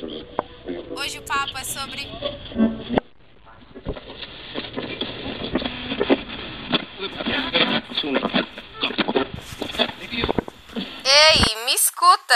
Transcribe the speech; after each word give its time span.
Hoje 0.00 1.18
o 1.18 1.22
papo 1.22 1.58
é 1.58 1.64
sobre. 1.64 2.02
Ei, 11.04 11.64
me 11.64 11.74
escuta! 11.74 12.34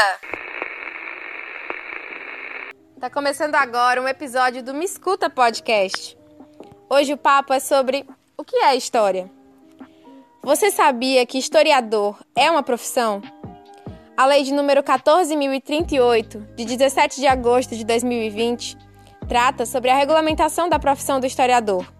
Tá 2.98 3.09
começando 3.09 3.54
agora 3.54 4.03
um 4.03 4.08
episódio 4.08 4.60
do 4.63 4.74
Me 4.74 4.85
Escuta 4.85 5.31
Podcast. 5.31 6.19
Hoje 6.90 7.13
o 7.13 7.17
papo 7.17 7.53
é 7.53 7.60
sobre 7.60 8.04
o 8.37 8.44
que 8.44 8.56
é 8.56 8.74
história. 8.74 9.31
Você 10.42 10.72
sabia 10.72 11.24
que 11.24 11.38
historiador 11.38 12.19
é 12.35 12.51
uma 12.51 12.65
profissão? 12.65 13.22
A 14.22 14.26
lei 14.26 14.44
de 14.44 14.54
número 14.54 14.84
14.038, 14.84 16.54
de 16.54 16.64
17 16.64 17.20
de 17.20 17.27
agosto 17.27 17.74
de 17.74 17.84
2020, 17.84 18.78
trata 19.27 19.66
sobre 19.66 19.90
a 19.90 19.96
regulamentação 19.96 20.68
da 20.68 20.78
profissão 20.78 21.18
do 21.18 21.26
historiador. 21.26 21.92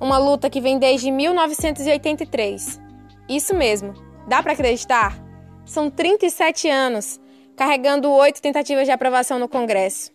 Uma 0.00 0.16
luta 0.16 0.48
que 0.48 0.60
vem 0.60 0.78
desde 0.78 1.10
1983. 1.10 2.80
Isso 3.28 3.52
mesmo, 3.52 3.94
dá 4.28 4.44
para 4.44 4.52
acreditar? 4.52 5.20
São 5.64 5.90
37 5.90 6.68
anos, 6.68 7.18
carregando 7.56 8.12
oito 8.12 8.40
tentativas 8.40 8.84
de 8.84 8.92
aprovação 8.92 9.36
no 9.36 9.48
Congresso, 9.48 10.12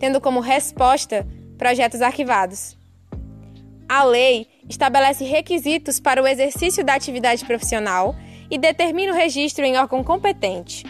tendo 0.00 0.20
como 0.20 0.40
resposta 0.40 1.24
projetos 1.56 2.02
arquivados. 2.02 2.76
A 3.88 4.02
lei 4.02 4.48
estabelece 4.68 5.24
requisitos 5.24 6.00
para 6.00 6.20
o 6.20 6.26
exercício 6.26 6.84
da 6.84 6.94
atividade 6.94 7.44
profissional 7.44 8.16
e 8.50 8.58
determina 8.58 9.12
o 9.12 9.16
registro 9.16 9.64
em 9.64 9.76
órgão 9.76 10.02
competente. 10.02 10.84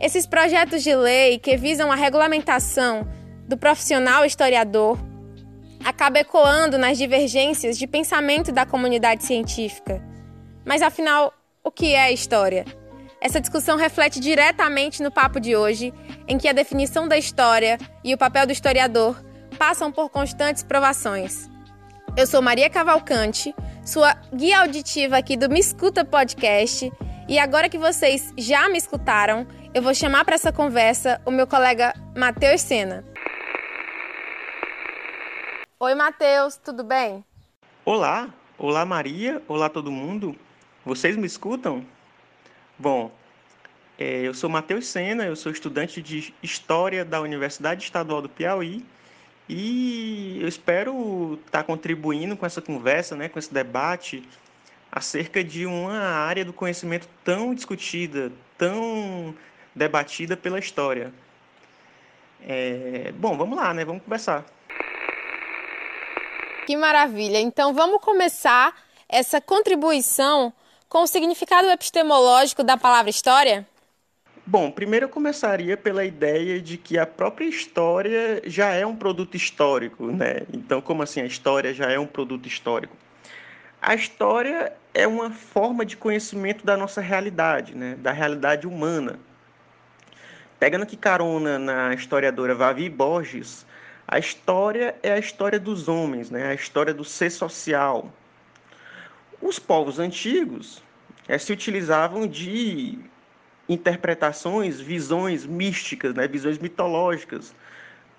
Esses 0.00 0.26
projetos 0.26 0.82
de 0.82 0.94
lei 0.94 1.38
que 1.38 1.56
visam 1.56 1.90
a 1.90 1.96
regulamentação 1.96 3.06
do 3.46 3.56
profissional 3.56 4.24
historiador 4.24 4.98
acabam 5.84 6.20
ecoando 6.20 6.78
nas 6.78 6.98
divergências 6.98 7.78
de 7.78 7.86
pensamento 7.86 8.52
da 8.52 8.66
comunidade 8.66 9.24
científica. 9.24 10.02
Mas 10.64 10.82
afinal, 10.82 11.32
o 11.64 11.70
que 11.70 11.94
é 11.94 12.12
história? 12.12 12.64
Essa 13.20 13.40
discussão 13.40 13.76
reflete 13.76 14.20
diretamente 14.20 15.02
no 15.02 15.10
papo 15.10 15.40
de 15.40 15.56
hoje, 15.56 15.92
em 16.28 16.38
que 16.38 16.46
a 16.46 16.52
definição 16.52 17.08
da 17.08 17.18
história 17.18 17.78
e 18.04 18.14
o 18.14 18.18
papel 18.18 18.46
do 18.46 18.52
historiador 18.52 19.20
passam 19.58 19.90
por 19.90 20.08
constantes 20.08 20.62
provações. 20.62 21.48
Eu 22.16 22.26
sou 22.26 22.40
Maria 22.40 22.70
Cavalcante, 22.70 23.54
sua 23.88 24.14
guia 24.34 24.60
auditiva 24.60 25.16
aqui 25.16 25.34
do 25.34 25.48
Me 25.48 25.58
Escuta 25.58 26.04
Podcast. 26.04 26.92
E 27.26 27.38
agora 27.38 27.70
que 27.70 27.78
vocês 27.78 28.34
já 28.36 28.68
me 28.68 28.76
escutaram, 28.76 29.46
eu 29.72 29.80
vou 29.80 29.94
chamar 29.94 30.26
para 30.26 30.34
essa 30.34 30.52
conversa 30.52 31.18
o 31.24 31.30
meu 31.30 31.46
colega 31.46 31.94
Matheus 32.14 32.60
Sena. 32.60 33.02
Oi, 35.80 35.94
Matheus, 35.94 36.58
tudo 36.58 36.84
bem? 36.84 37.24
Olá, 37.82 38.28
olá 38.58 38.84
Maria, 38.84 39.42
olá 39.48 39.70
todo 39.70 39.90
mundo. 39.90 40.36
Vocês 40.84 41.16
me 41.16 41.26
escutam? 41.26 41.82
Bom, 42.78 43.10
é, 43.98 44.20
eu 44.20 44.34
sou 44.34 44.50
Matheus 44.50 44.86
Sena, 44.86 45.24
eu 45.24 45.34
sou 45.34 45.50
estudante 45.50 46.02
de 46.02 46.34
História 46.42 47.06
da 47.06 47.22
Universidade 47.22 47.84
Estadual 47.84 48.20
do 48.20 48.28
Piauí 48.28 48.84
e 49.48 50.38
eu 50.40 50.48
espero 50.48 51.38
estar 51.46 51.62
contribuindo 51.64 52.36
com 52.36 52.44
essa 52.44 52.60
conversa, 52.60 53.16
né, 53.16 53.28
com 53.28 53.38
esse 53.38 53.52
debate 53.52 54.22
acerca 54.90 55.42
de 55.42 55.64
uma 55.64 55.98
área 55.98 56.44
do 56.44 56.52
conhecimento 56.52 57.08
tão 57.24 57.54
discutida, 57.54 58.32
tão 58.56 59.34
debatida 59.74 60.36
pela 60.36 60.58
história. 60.58 61.12
É... 62.46 63.12
Bom, 63.16 63.36
vamos 63.36 63.56
lá, 63.56 63.72
né? 63.72 63.84
Vamos 63.84 64.02
conversar. 64.02 64.44
Que 66.66 66.76
maravilha! 66.76 67.40
Então 67.40 67.72
vamos 67.72 68.00
começar 68.00 68.74
essa 69.08 69.40
contribuição 69.40 70.52
com 70.88 71.02
o 71.02 71.06
significado 71.06 71.68
epistemológico 71.68 72.62
da 72.62 72.76
palavra 72.76 73.10
história? 73.10 73.66
Bom, 74.50 74.70
primeiro 74.70 75.04
eu 75.04 75.10
começaria 75.10 75.76
pela 75.76 76.06
ideia 76.06 76.58
de 76.58 76.78
que 76.78 76.96
a 76.96 77.04
própria 77.04 77.44
história 77.44 78.40
já 78.46 78.70
é 78.70 78.86
um 78.86 78.96
produto 78.96 79.36
histórico, 79.36 80.06
né? 80.06 80.46
Então, 80.50 80.80
como 80.80 81.02
assim 81.02 81.20
a 81.20 81.26
história 81.26 81.74
já 81.74 81.90
é 81.90 81.98
um 81.98 82.06
produto 82.06 82.48
histórico? 82.48 82.96
A 83.78 83.94
história 83.94 84.72
é 84.94 85.06
uma 85.06 85.30
forma 85.30 85.84
de 85.84 85.98
conhecimento 85.98 86.64
da 86.64 86.78
nossa 86.78 87.02
realidade, 87.02 87.74
né? 87.74 87.94
Da 87.96 88.10
realidade 88.10 88.66
humana. 88.66 89.20
Pegando 90.58 90.84
aqui 90.84 90.96
carona 90.96 91.58
na 91.58 91.92
historiadora 91.92 92.54
Vavi 92.54 92.88
Borges, 92.88 93.66
a 94.06 94.18
história 94.18 94.96
é 95.02 95.12
a 95.12 95.18
história 95.18 95.60
dos 95.60 95.88
homens, 95.88 96.30
né? 96.30 96.48
A 96.48 96.54
história 96.54 96.94
do 96.94 97.04
ser 97.04 97.28
social. 97.28 98.10
Os 99.42 99.58
povos 99.58 99.98
antigos 99.98 100.82
é, 101.28 101.36
se 101.36 101.52
utilizavam 101.52 102.26
de 102.26 102.98
interpretações, 103.68 104.80
visões 104.80 105.44
místicas, 105.44 106.14
né, 106.14 106.26
visões 106.26 106.58
mitológicas, 106.58 107.54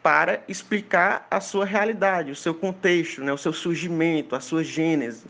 para 0.01 0.41
explicar 0.47 1.27
a 1.29 1.41
sua 1.41 1.65
realidade, 1.65 2.31
o 2.31 2.35
seu 2.35 2.53
contexto, 2.53 3.21
né, 3.23 3.33
o 3.33 3.37
seu 3.37 3.51
surgimento, 3.51 4.35
a 4.35 4.39
sua 4.39 4.63
gênese. 4.63 5.25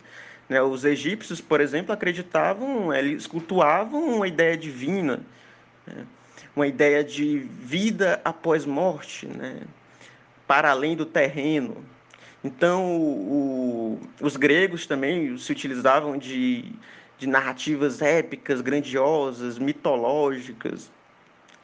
Né? 0.48 0.62
Os 0.62 0.84
egípcios, 0.84 1.40
por 1.40 1.62
exemplo, 1.62 1.94
acreditavam, 1.94 2.94
eles 2.94 3.28
cultuavam 3.28 4.16
uma 4.16 4.28
ideia 4.28 4.58
divina, 4.58 5.22
né? 5.86 6.06
uma 6.56 6.68
ideia 6.68 7.04
de 7.04 7.38
vida 7.38 8.20
após 8.26 8.66
morte, 8.66 9.28
né? 9.28 9.62
para 10.48 10.72
além 10.72 10.96
do 10.96 11.06
terreno. 11.06 11.78
Então, 12.44 12.96
o, 12.96 14.00
os 14.22 14.36
gregos 14.36 14.88
também 14.88 15.38
se 15.38 15.52
utilizavam 15.52 16.18
de 16.18 16.72
de 17.20 17.28
narrativas 17.28 18.02
épicas, 18.02 18.62
grandiosas, 18.62 19.60
mitológicas, 19.60 20.90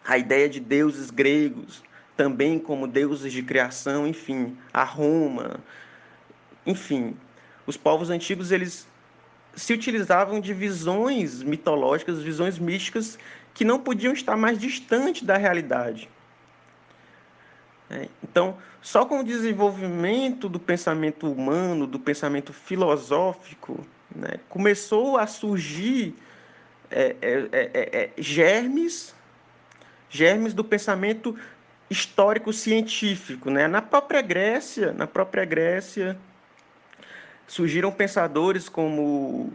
a 0.06 0.18
ideia 0.18 0.50
de 0.50 0.60
deuses 0.60 1.10
gregos, 1.10 1.82
também 2.16 2.60
como 2.60 2.86
deuses 2.86 3.32
de 3.32 3.42
criação, 3.42 4.06
enfim, 4.06 4.56
a 4.74 4.84
Roma, 4.84 5.60
enfim, 6.66 7.16
os 7.66 7.78
povos 7.78 8.10
antigos 8.10 8.52
eles 8.52 8.88
se 9.56 9.74
utilizavam 9.74 10.42
de 10.42 10.54
visões 10.54 11.42
mitológicas, 11.42 12.22
visões 12.22 12.60
místicas 12.60 13.18
que 13.54 13.64
não 13.64 13.80
podiam 13.80 14.14
estar 14.14 14.36
mais 14.36 14.60
distante 14.60 15.24
da 15.24 15.38
realidade. 15.38 16.10
É, 17.90 18.10
então, 18.22 18.58
só 18.82 19.06
com 19.06 19.20
o 19.20 19.24
desenvolvimento 19.24 20.50
do 20.50 20.60
pensamento 20.60 21.32
humano, 21.32 21.88
do 21.88 22.00
pensamento 22.00 22.52
filosófico, 22.52 23.86
né, 24.16 24.40
começou 24.50 25.18
a 25.18 25.28
surgir 25.28 26.16
é 26.90 27.16
é, 27.22 27.50
é, 27.52 27.72
é, 27.74 28.04
é, 28.04 28.10
germes, 28.18 29.14
germes 30.10 30.54
do 30.54 30.64
pensamento 30.64 31.38
histórico 31.90 32.54
científico, 32.54 33.50
né? 33.50 33.68
Na 33.68 33.82
própria 33.82 34.22
Grécia, 34.22 34.94
na 34.94 35.08
própria 35.08 35.46
Grécia, 35.46 36.18
surgiram 37.48 37.92
pensadores 37.92 38.70
como 38.70 39.52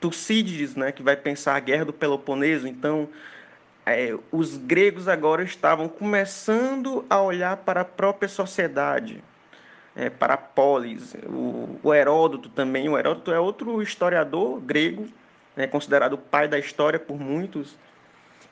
Tucídides, 0.00 0.74
né, 0.74 0.92
que 0.92 1.02
vai 1.02 1.16
pensar 1.16 1.54
a 1.54 1.60
guerra 1.60 1.84
do 1.86 1.92
Peloponeso. 1.92 2.66
Então, 2.66 3.08
é, 3.86 4.16
os 4.30 4.56
gregos 4.56 5.08
agora 5.08 5.42
estavam 5.42 5.88
começando 5.88 7.04
a 7.08 7.20
olhar 7.20 7.56
para 7.58 7.80
a 7.80 7.84
própria 7.84 8.28
sociedade, 8.28 9.22
é, 9.94 10.10
para 10.10 10.36
polis. 10.36 11.14
O, 11.26 11.78
o, 11.82 11.94
Heródoto 11.94 12.48
também, 12.48 12.88
o 12.88 12.98
Heródoto 12.98 13.32
é 13.32 13.38
outro 13.38 13.82
historiador 13.82 14.60
grego, 14.60 15.06
né, 15.56 15.66
considerado 15.66 16.14
o 16.14 16.18
pai 16.18 16.48
da 16.48 16.58
história 16.58 16.98
por 16.98 17.18
muitos. 17.18 17.76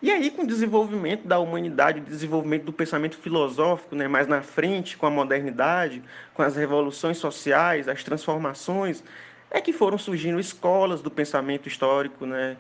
E 0.02 0.10
aí, 0.10 0.30
com 0.30 0.42
o 0.42 0.46
desenvolvimento 0.46 1.26
da 1.26 1.38
humanidade, 1.38 2.00
o 2.00 2.04
desenvolvimento 2.04 2.64
do 2.64 2.72
pensamento 2.72 3.18
filosófico, 3.18 3.94
né, 3.94 4.08
mais 4.08 4.26
na 4.26 4.42
frente, 4.42 4.96
com 4.96 5.06
a 5.06 5.10
modernidade, 5.10 6.02
com 6.32 6.42
as 6.42 6.56
revoluções 6.56 7.18
sociais, 7.18 7.88
as 7.88 8.02
transformações, 8.02 9.02
é 9.50 9.60
que 9.60 9.72
foram 9.72 9.98
surgindo 9.98 10.40
escolas 10.40 11.02
do 11.02 11.10
pensamento 11.10 11.68
histórico, 11.68 12.24
né, 12.24 12.56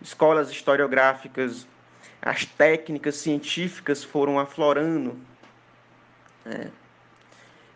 escolas 0.00 0.50
historiográficas, 0.50 1.66
as 2.22 2.44
técnicas 2.44 3.16
científicas 3.16 4.02
foram 4.02 4.38
aflorando. 4.38 5.16
Né. 6.44 6.70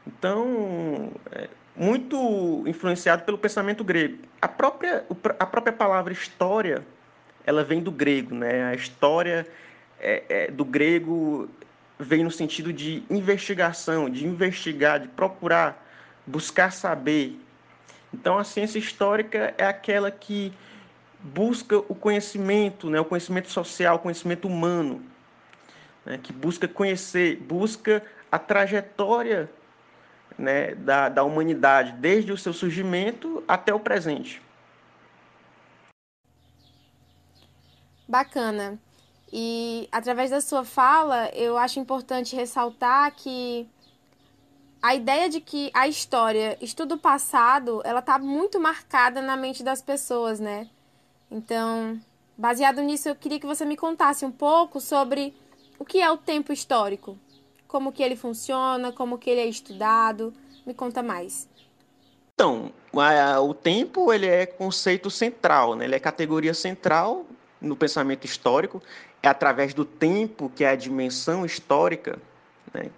Então, 0.06 1.10
é 1.32 1.48
muito 1.76 2.62
influenciado 2.66 3.24
pelo 3.24 3.38
pensamento 3.38 3.82
grego. 3.82 4.18
A 4.40 4.48
própria, 4.48 5.04
a 5.38 5.46
própria 5.46 5.72
palavra 5.72 6.12
história, 6.12 6.86
ela 7.44 7.64
vem 7.64 7.82
do 7.82 7.90
grego, 7.90 8.34
né? 8.34 8.64
A 8.64 8.74
história 8.74 9.46
é, 9.98 10.22
é, 10.28 10.50
do 10.50 10.64
grego 10.64 11.48
vem 11.98 12.22
no 12.22 12.30
sentido 12.30 12.72
de 12.72 13.02
investigação, 13.08 14.10
de 14.10 14.26
investigar, 14.26 15.00
de 15.00 15.08
procurar, 15.08 15.84
buscar 16.26 16.70
saber. 16.70 17.38
Então, 18.12 18.38
a 18.38 18.44
ciência 18.44 18.78
histórica 18.78 19.54
é 19.58 19.64
aquela 19.64 20.10
que 20.10 20.52
busca 21.20 21.78
o 21.78 21.94
conhecimento, 21.94 22.90
né? 22.90 23.00
O 23.00 23.04
conhecimento 23.04 23.50
social, 23.50 23.96
o 23.96 23.98
conhecimento 23.98 24.46
humano. 24.46 25.02
né, 26.04 26.20
que 26.22 26.32
busca 26.32 26.68
conhecer, 26.68 27.36
busca 27.36 28.02
a 28.30 28.38
trajetória 28.38 29.48
né, 30.38 30.74
da, 30.74 31.08
da 31.08 31.24
humanidade 31.24 31.92
desde 31.92 32.32
o 32.32 32.36
seu 32.36 32.52
surgimento 32.52 33.42
até 33.46 33.72
o 33.72 33.80
presente. 33.80 34.42
Bacana. 38.06 38.78
E 39.32 39.88
através 39.90 40.30
da 40.30 40.40
sua 40.40 40.64
fala, 40.64 41.28
eu 41.30 41.58
acho 41.58 41.80
importante 41.80 42.36
ressaltar 42.36 43.12
que 43.16 43.68
a 44.80 44.94
ideia 44.94 45.28
de 45.28 45.40
que 45.40 45.70
a 45.72 45.88
história 45.88 46.58
estuda 46.60 46.94
o 46.94 46.98
passado, 46.98 47.80
ela 47.84 48.00
está 48.00 48.18
muito 48.18 48.60
marcada 48.60 49.22
na 49.22 49.36
mente 49.36 49.62
das 49.62 49.80
pessoas, 49.80 50.38
né? 50.38 50.68
Então, 51.30 51.98
baseado 52.36 52.82
nisso, 52.82 53.08
eu 53.08 53.16
queria 53.16 53.40
que 53.40 53.46
você 53.46 53.64
me 53.64 53.76
contasse 53.76 54.26
um 54.26 54.30
pouco 54.30 54.80
sobre 54.80 55.34
o 55.78 55.84
que 55.84 56.00
é 56.00 56.10
o 56.10 56.18
tempo 56.18 56.52
histórico, 56.52 57.18
como 57.74 57.90
que 57.90 58.04
ele 58.04 58.14
funciona, 58.14 58.92
como 58.92 59.18
que 59.18 59.28
ele 59.28 59.40
é 59.40 59.46
estudado. 59.46 60.32
Me 60.64 60.72
conta 60.72 61.02
mais. 61.02 61.48
Então, 62.32 62.72
a, 62.96 63.40
o 63.40 63.52
tempo 63.52 64.12
ele 64.12 64.28
é 64.28 64.46
conceito 64.46 65.10
central, 65.10 65.74
né? 65.74 65.84
ele 65.84 65.96
é 65.96 65.98
categoria 65.98 66.54
central 66.54 67.26
no 67.60 67.74
pensamento 67.74 68.24
histórico. 68.26 68.80
É 69.20 69.26
através 69.26 69.74
do 69.74 69.84
tempo, 69.84 70.52
que 70.54 70.62
é 70.62 70.68
a 70.68 70.76
dimensão 70.76 71.44
histórica, 71.44 72.16
né? 72.72 72.90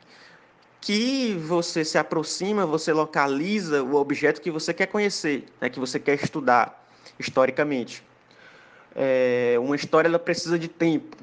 que 0.79 1.33
você 1.37 1.83
se 1.83 1.97
aproxima, 1.97 2.67
você 2.67 2.93
localiza 2.93 3.83
o 3.83 3.95
objeto 3.95 4.43
que 4.43 4.51
você 4.51 4.75
quer 4.75 4.89
conhecer, 4.89 5.47
né? 5.59 5.71
que 5.71 5.81
você 5.81 5.99
quer 5.99 6.23
estudar 6.23 6.87
historicamente. 7.19 8.05
É, 8.95 9.57
uma 9.59 9.75
história 9.75 10.07
ela 10.07 10.19
precisa 10.19 10.59
de 10.59 10.69
tempo. 10.69 11.17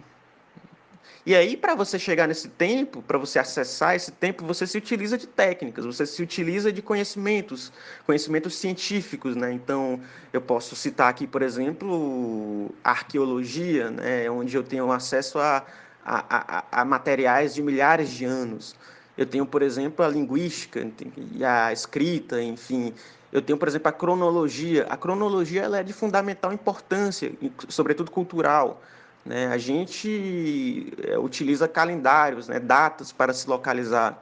E 1.26 1.36
aí, 1.36 1.56
para 1.56 1.74
você 1.74 1.98
chegar 1.98 2.28
nesse 2.28 2.50
tempo, 2.50 3.02
para 3.02 3.18
você 3.18 3.40
acessar 3.40 3.96
esse 3.96 4.12
tempo, 4.12 4.46
você 4.46 4.68
se 4.68 4.78
utiliza 4.78 5.18
de 5.18 5.26
técnicas, 5.26 5.86
você 5.86 6.06
se 6.06 6.22
utiliza 6.22 6.72
de 6.72 6.82
conhecimentos, 6.82 7.72
conhecimentos 8.06 8.56
científicos, 8.56 9.36
né? 9.36 9.52
Então, 9.54 10.02
eu 10.34 10.42
posso 10.42 10.76
citar 10.76 11.10
aqui, 11.10 11.26
por 11.26 11.42
exemplo, 11.42 12.70
arqueologia, 12.84 13.90
né? 13.90 14.30
onde 14.30 14.56
eu 14.56 14.64
tenho 14.64 14.92
acesso 14.92 15.40
a, 15.40 15.66
a, 16.06 16.58
a, 16.58 16.82
a 16.82 16.86
materiais 16.86 17.54
de 17.54 17.62
milhares 17.62 18.10
de 18.10 18.26
anos. 18.26 18.76
Eu 19.18 19.26
tenho, 19.26 19.46
por 19.46 19.62
exemplo, 19.62 20.04
a 20.04 20.10
linguística 20.10 20.86
e 21.32 21.46
a 21.46 21.72
escrita, 21.72 22.42
enfim. 22.42 22.94
Eu 23.32 23.42
tenho, 23.42 23.58
por 23.58 23.68
exemplo, 23.68 23.88
a 23.88 23.92
cronologia. 23.92 24.86
A 24.90 24.98
cronologia 24.98 25.62
ela 25.62 25.80
é 25.80 25.84
de 25.84 25.94
fundamental 25.94 26.52
importância, 26.52 27.32
sobretudo 27.70 28.12
cultural. 28.12 28.82
Né? 29.25 29.48
A 29.48 29.58
gente 29.58 30.94
é, 31.04 31.18
utiliza 31.18 31.68
calendários, 31.68 32.48
né? 32.48 32.60
datas 32.60 33.12
para 33.12 33.34
se 33.34 33.48
localizar. 33.48 34.22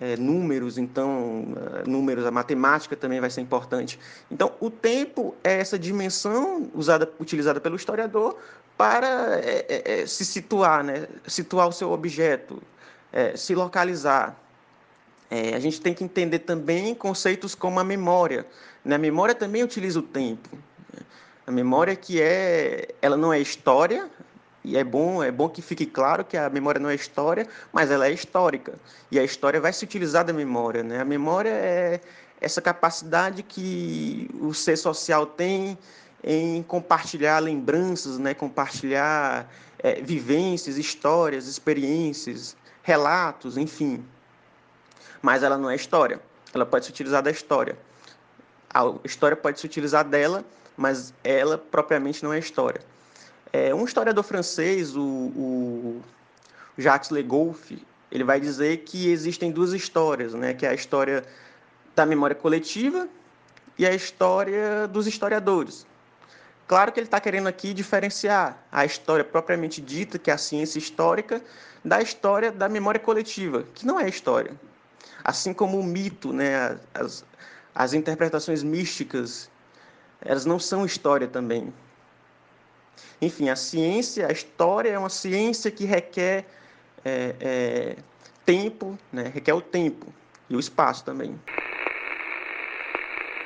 É, 0.00 0.16
números, 0.16 0.78
então, 0.78 1.48
é, 1.84 1.88
números, 1.88 2.24
a 2.24 2.30
matemática 2.30 2.96
também 2.96 3.20
vai 3.20 3.28
ser 3.28 3.42
importante. 3.42 4.00
Então, 4.30 4.52
o 4.58 4.70
tempo 4.70 5.34
é 5.44 5.60
essa 5.60 5.78
dimensão 5.78 6.70
usada, 6.74 7.10
utilizada 7.20 7.60
pelo 7.60 7.76
historiador 7.76 8.38
para 8.74 9.38
é, 9.38 10.00
é, 10.00 10.06
se 10.06 10.24
situar, 10.24 10.82
né? 10.82 11.06
situar 11.26 11.68
o 11.68 11.72
seu 11.72 11.92
objeto, 11.92 12.62
se 13.36 13.54
localizar. 13.54 14.34
a 15.30 15.58
gente 15.58 15.78
tem 15.82 15.92
que 15.92 16.02
entender 16.02 16.38
também 16.38 16.94
conceitos 16.94 17.54
como 17.54 17.78
a 17.78 17.84
memória. 17.84 18.46
Né? 18.82 18.94
A 18.94 18.98
memória 18.98 19.34
também 19.34 19.62
utiliza 19.62 19.98
o 19.98 20.02
tempo. 20.02 20.48
A 21.52 21.54
memória 21.54 21.94
que 21.94 22.18
é, 22.18 22.88
ela 23.02 23.14
não 23.14 23.30
é 23.30 23.38
história, 23.38 24.08
e 24.64 24.74
é 24.74 24.82
bom, 24.82 25.22
é 25.22 25.30
bom 25.30 25.50
que 25.50 25.60
fique 25.60 25.84
claro 25.84 26.24
que 26.24 26.34
a 26.34 26.48
memória 26.48 26.80
não 26.80 26.88
é 26.88 26.94
história, 26.94 27.46
mas 27.70 27.90
ela 27.90 28.06
é 28.06 28.10
histórica. 28.10 28.72
E 29.10 29.18
a 29.18 29.22
história 29.22 29.60
vai 29.60 29.70
se 29.70 29.84
utilizar 29.84 30.24
da 30.24 30.32
memória, 30.32 30.82
né? 30.82 30.98
A 30.98 31.04
memória 31.04 31.50
é 31.50 32.00
essa 32.40 32.62
capacidade 32.62 33.42
que 33.42 34.30
o 34.40 34.54
ser 34.54 34.78
social 34.78 35.26
tem 35.26 35.76
em 36.24 36.62
compartilhar 36.62 37.38
lembranças, 37.40 38.18
né? 38.18 38.32
Compartilhar 38.32 39.46
é, 39.78 40.00
vivências, 40.00 40.78
histórias, 40.78 41.46
experiências, 41.46 42.56
relatos, 42.82 43.58
enfim. 43.58 44.02
Mas 45.20 45.42
ela 45.42 45.58
não 45.58 45.68
é 45.68 45.76
história. 45.76 46.18
Ela 46.54 46.64
pode 46.64 46.86
se 46.86 46.90
utilizar 46.90 47.22
da 47.22 47.30
história. 47.30 47.76
A 48.72 48.90
história 49.04 49.36
pode 49.36 49.60
se 49.60 49.66
utilizar 49.66 50.02
dela 50.02 50.42
mas 50.76 51.12
ela 51.22 51.58
propriamente 51.58 52.22
não 52.22 52.32
é 52.32 52.38
história. 52.38 52.80
É, 53.52 53.74
um 53.74 53.84
historiador 53.84 54.24
francês, 54.24 54.96
o, 54.96 55.02
o 55.02 56.02
Jacques 56.78 57.10
Le 57.10 57.22
Goff, 57.22 57.86
ele 58.10 58.24
vai 58.24 58.40
dizer 58.40 58.78
que 58.78 59.10
existem 59.10 59.50
duas 59.50 59.72
histórias, 59.72 60.34
né? 60.34 60.54
que 60.54 60.66
é 60.66 60.70
a 60.70 60.74
história 60.74 61.24
da 61.94 62.06
memória 62.06 62.34
coletiva 62.34 63.08
e 63.78 63.86
a 63.86 63.94
história 63.94 64.86
dos 64.88 65.06
historiadores. 65.06 65.86
Claro 66.66 66.92
que 66.92 67.00
ele 67.00 67.06
está 67.06 67.20
querendo 67.20 67.48
aqui 67.48 67.74
diferenciar 67.74 68.62
a 68.70 68.84
história 68.84 69.24
propriamente 69.24 69.80
dita, 69.80 70.18
que 70.18 70.30
é 70.30 70.34
a 70.34 70.38
ciência 70.38 70.78
histórica, 70.78 71.42
da 71.84 72.00
história 72.00 72.50
da 72.50 72.68
memória 72.68 73.00
coletiva, 73.00 73.64
que 73.74 73.84
não 73.84 74.00
é 74.00 74.08
história. 74.08 74.58
Assim 75.24 75.52
como 75.52 75.78
o 75.78 75.82
mito, 75.82 76.32
né, 76.32 76.78
as, 76.94 77.24
as 77.74 77.92
interpretações 77.92 78.62
místicas 78.62 79.50
elas 80.24 80.44
não 80.44 80.58
são 80.58 80.84
história 80.84 81.26
também. 81.28 81.72
Enfim, 83.20 83.48
a 83.48 83.56
ciência, 83.56 84.26
a 84.26 84.32
história 84.32 84.90
é 84.90 84.98
uma 84.98 85.08
ciência 85.08 85.70
que 85.70 85.84
requer 85.84 86.44
é, 87.04 87.36
é, 87.40 87.96
tempo, 88.44 88.98
né? 89.12 89.30
requer 89.32 89.54
o 89.54 89.60
tempo 89.60 90.12
e 90.48 90.56
o 90.56 90.60
espaço 90.60 91.04
também. 91.04 91.38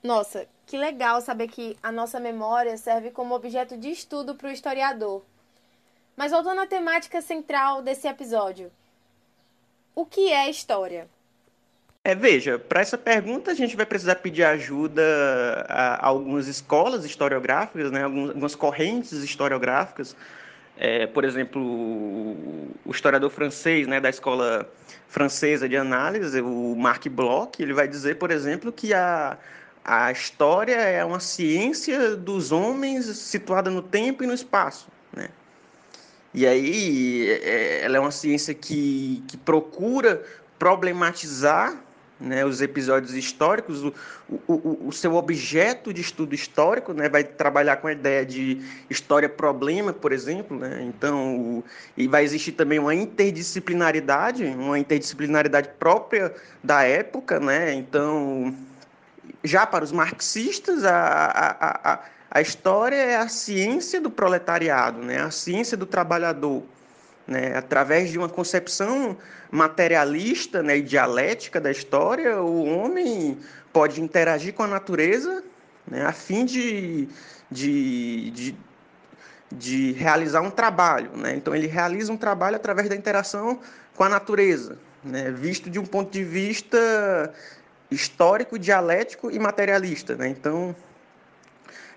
Nossa, 0.02 0.46
que 0.66 0.78
legal 0.78 1.20
saber 1.20 1.48
que 1.48 1.76
a 1.82 1.90
nossa 1.90 2.20
memória 2.20 2.76
serve 2.76 3.10
como 3.10 3.34
objeto 3.34 3.76
de 3.76 3.90
estudo 3.90 4.34
para 4.34 4.48
o 4.48 4.52
historiador. 4.52 5.22
Mas 6.16 6.32
voltando 6.32 6.60
à 6.60 6.66
temática 6.66 7.20
central 7.20 7.82
desse 7.82 8.08
episódio, 8.08 8.72
o 9.94 10.06
que 10.06 10.32
é 10.32 10.48
história? 10.48 11.08
É, 12.06 12.14
veja, 12.14 12.56
para 12.56 12.80
essa 12.80 12.96
pergunta 12.96 13.50
a 13.50 13.54
gente 13.54 13.74
vai 13.74 13.84
precisar 13.84 14.14
pedir 14.14 14.44
ajuda 14.44 15.02
a, 15.68 16.06
algumas 16.06 16.46
escolas 16.46 17.04
historiográficas, 17.04 17.90
né, 17.90 18.04
algumas 18.04 18.54
correntes 18.54 19.10
historiográficas. 19.10 20.14
É, 20.78 21.08
por 21.08 21.24
exemplo, 21.24 21.60
o 21.60 22.90
historiador 22.92 23.28
francês 23.28 23.88
né, 23.88 24.00
da 24.00 24.08
escola 24.08 24.70
francesa 25.08 25.68
de 25.68 25.76
análise, 25.76 26.40
o 26.40 26.76
Marc 26.76 27.08
Bloch, 27.08 27.60
ele 27.60 27.72
vai 27.72 27.88
dizer, 27.88 28.18
por 28.18 28.30
exemplo, 28.30 28.70
que 28.70 28.94
a, 28.94 29.36
a 29.84 30.12
história 30.12 30.76
é 30.76 31.04
uma 31.04 31.18
ciência 31.18 32.14
dos 32.14 32.52
homens 32.52 33.06
situada 33.06 33.68
no 33.68 33.82
tempo 33.82 34.22
e 34.22 34.28
no 34.28 34.32
espaço. 34.32 34.86
Né? 35.12 35.28
E 36.32 36.46
aí 36.46 37.30
é, 37.42 37.80
ela 37.82 37.96
é 37.96 38.00
uma 38.00 38.12
ciência 38.12 38.54
que, 38.54 39.24
que 39.26 39.36
procura 39.36 40.22
problematizar 40.56 41.84
né, 42.18 42.44
os 42.44 42.62
episódios 42.62 43.14
históricos, 43.14 43.84
o, 43.84 43.92
o, 44.46 44.88
o, 44.88 44.92
seu 44.92 45.14
objeto 45.14 45.92
de 45.92 46.00
estudo 46.00 46.34
histórico 46.34 46.92
né, 46.92 47.08
vai 47.08 47.22
trabalhar 47.22 47.76
com 47.76 47.88
a 47.88 47.92
ideia 47.92 48.24
de 48.24 48.62
história-problema, 48.88 49.92
por 49.92 50.12
exemplo. 50.12 50.58
Né, 50.58 50.82
então, 50.86 51.36
o, 51.36 51.64
e 51.96 52.08
vai 52.08 52.24
existir 52.24 52.52
também 52.52 52.78
uma 52.78 52.94
interdisciplinaridade, 52.94 54.44
uma 54.44 54.78
interdisciplinaridade 54.78 55.68
própria 55.78 56.34
da 56.64 56.82
época. 56.82 57.38
Né, 57.38 57.74
então, 57.74 58.54
já 59.44 59.66
para 59.66 59.84
os 59.84 59.92
marxistas, 59.92 60.84
a, 60.84 60.96
a, 60.96 61.92
a, 61.92 62.00
a 62.30 62.40
história 62.40 62.96
é 62.96 63.16
a 63.16 63.28
ciência 63.28 64.00
do 64.00 64.10
proletariado, 64.10 65.02
né, 65.02 65.20
a 65.20 65.30
ciência 65.30 65.76
do 65.76 65.84
trabalhador. 65.86 66.62
Né? 67.26 67.56
Através 67.56 68.10
de 68.10 68.18
uma 68.18 68.28
concepção 68.28 69.16
materialista 69.50 70.62
né, 70.62 70.78
e 70.78 70.82
dialética 70.82 71.60
da 71.60 71.70
história, 71.70 72.40
o 72.40 72.64
homem 72.66 73.38
pode 73.72 74.00
interagir 74.00 74.54
com 74.54 74.62
a 74.62 74.66
natureza 74.66 75.42
né, 75.86 76.04
a 76.04 76.12
fim 76.12 76.44
de, 76.44 77.08
de, 77.50 78.30
de, 78.30 78.56
de 79.50 79.92
realizar 79.92 80.40
um 80.40 80.50
trabalho. 80.50 81.10
Né? 81.16 81.34
Então, 81.36 81.54
ele 81.54 81.66
realiza 81.66 82.12
um 82.12 82.16
trabalho 82.16 82.56
através 82.56 82.88
da 82.88 82.94
interação 82.94 83.60
com 83.94 84.04
a 84.04 84.08
natureza, 84.08 84.78
né? 85.02 85.30
visto 85.30 85.70
de 85.70 85.78
um 85.78 85.86
ponto 85.86 86.10
de 86.10 86.22
vista 86.22 87.32
histórico, 87.90 88.58
dialético 88.58 89.30
e 89.30 89.38
materialista. 89.38 90.14
Né? 90.16 90.28
Então, 90.28 90.74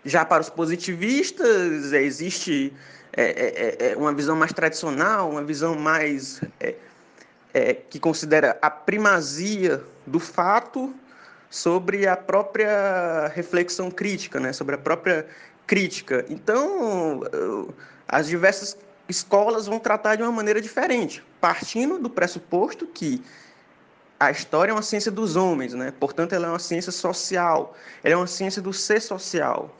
já 0.03 0.23
para 0.25 0.41
os 0.41 0.49
positivistas, 0.49 1.91
existe 1.93 2.73
é, 3.13 3.23
é, 3.23 3.87
é, 3.87 3.91
é 3.91 3.97
uma 3.97 4.13
visão 4.13 4.35
mais 4.35 4.53
tradicional, 4.53 5.29
uma 5.29 5.43
visão 5.43 5.75
mais 5.75 6.41
é, 6.59 6.75
é, 7.53 7.73
que 7.73 7.99
considera 7.99 8.57
a 8.61 8.69
primazia 8.69 9.83
do 10.05 10.19
fato 10.19 10.93
sobre 11.49 12.07
a 12.07 12.15
própria 12.15 13.27
reflexão 13.33 13.89
crítica, 13.89 14.39
né? 14.39 14.53
sobre 14.53 14.75
a 14.75 14.77
própria 14.77 15.25
crítica. 15.65 16.25
Então, 16.29 17.21
as 18.07 18.27
diversas 18.27 18.77
escolas 19.07 19.65
vão 19.65 19.79
tratar 19.79 20.15
de 20.15 20.21
uma 20.21 20.31
maneira 20.31 20.61
diferente, 20.61 21.23
partindo 21.41 21.97
do 21.97 22.09
pressuposto 22.09 22.85
que 22.85 23.23
a 24.19 24.31
história 24.31 24.71
é 24.71 24.73
uma 24.73 24.81
ciência 24.81 25.09
dos 25.09 25.35
homens, 25.35 25.73
né? 25.73 25.93
portanto, 25.97 26.33
ela 26.33 26.47
é 26.47 26.49
uma 26.49 26.59
ciência 26.59 26.91
social, 26.91 27.73
ela 28.03 28.15
é 28.15 28.17
uma 28.17 28.27
ciência 28.27 28.61
do 28.61 28.73
ser 28.73 29.01
social. 29.01 29.73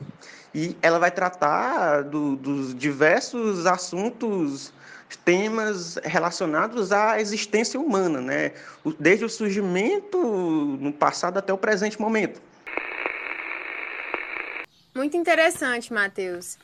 E 0.54 0.76
ela 0.80 0.98
vai 0.98 1.10
tratar 1.10 2.02
do, 2.02 2.34
dos 2.36 2.74
diversos 2.74 3.66
assuntos, 3.66 4.72
temas 5.24 5.96
relacionados 6.02 6.90
à 6.90 7.20
existência 7.20 7.78
humana, 7.78 8.20
né? 8.20 8.52
desde 8.98 9.24
o 9.24 9.28
surgimento 9.28 10.18
no 10.18 10.92
passado 10.92 11.38
até 11.38 11.52
o 11.52 11.58
presente 11.58 12.00
momento. 12.00 12.40
Muito 14.94 15.16
interessante, 15.16 15.92
Matheus. 15.92 16.58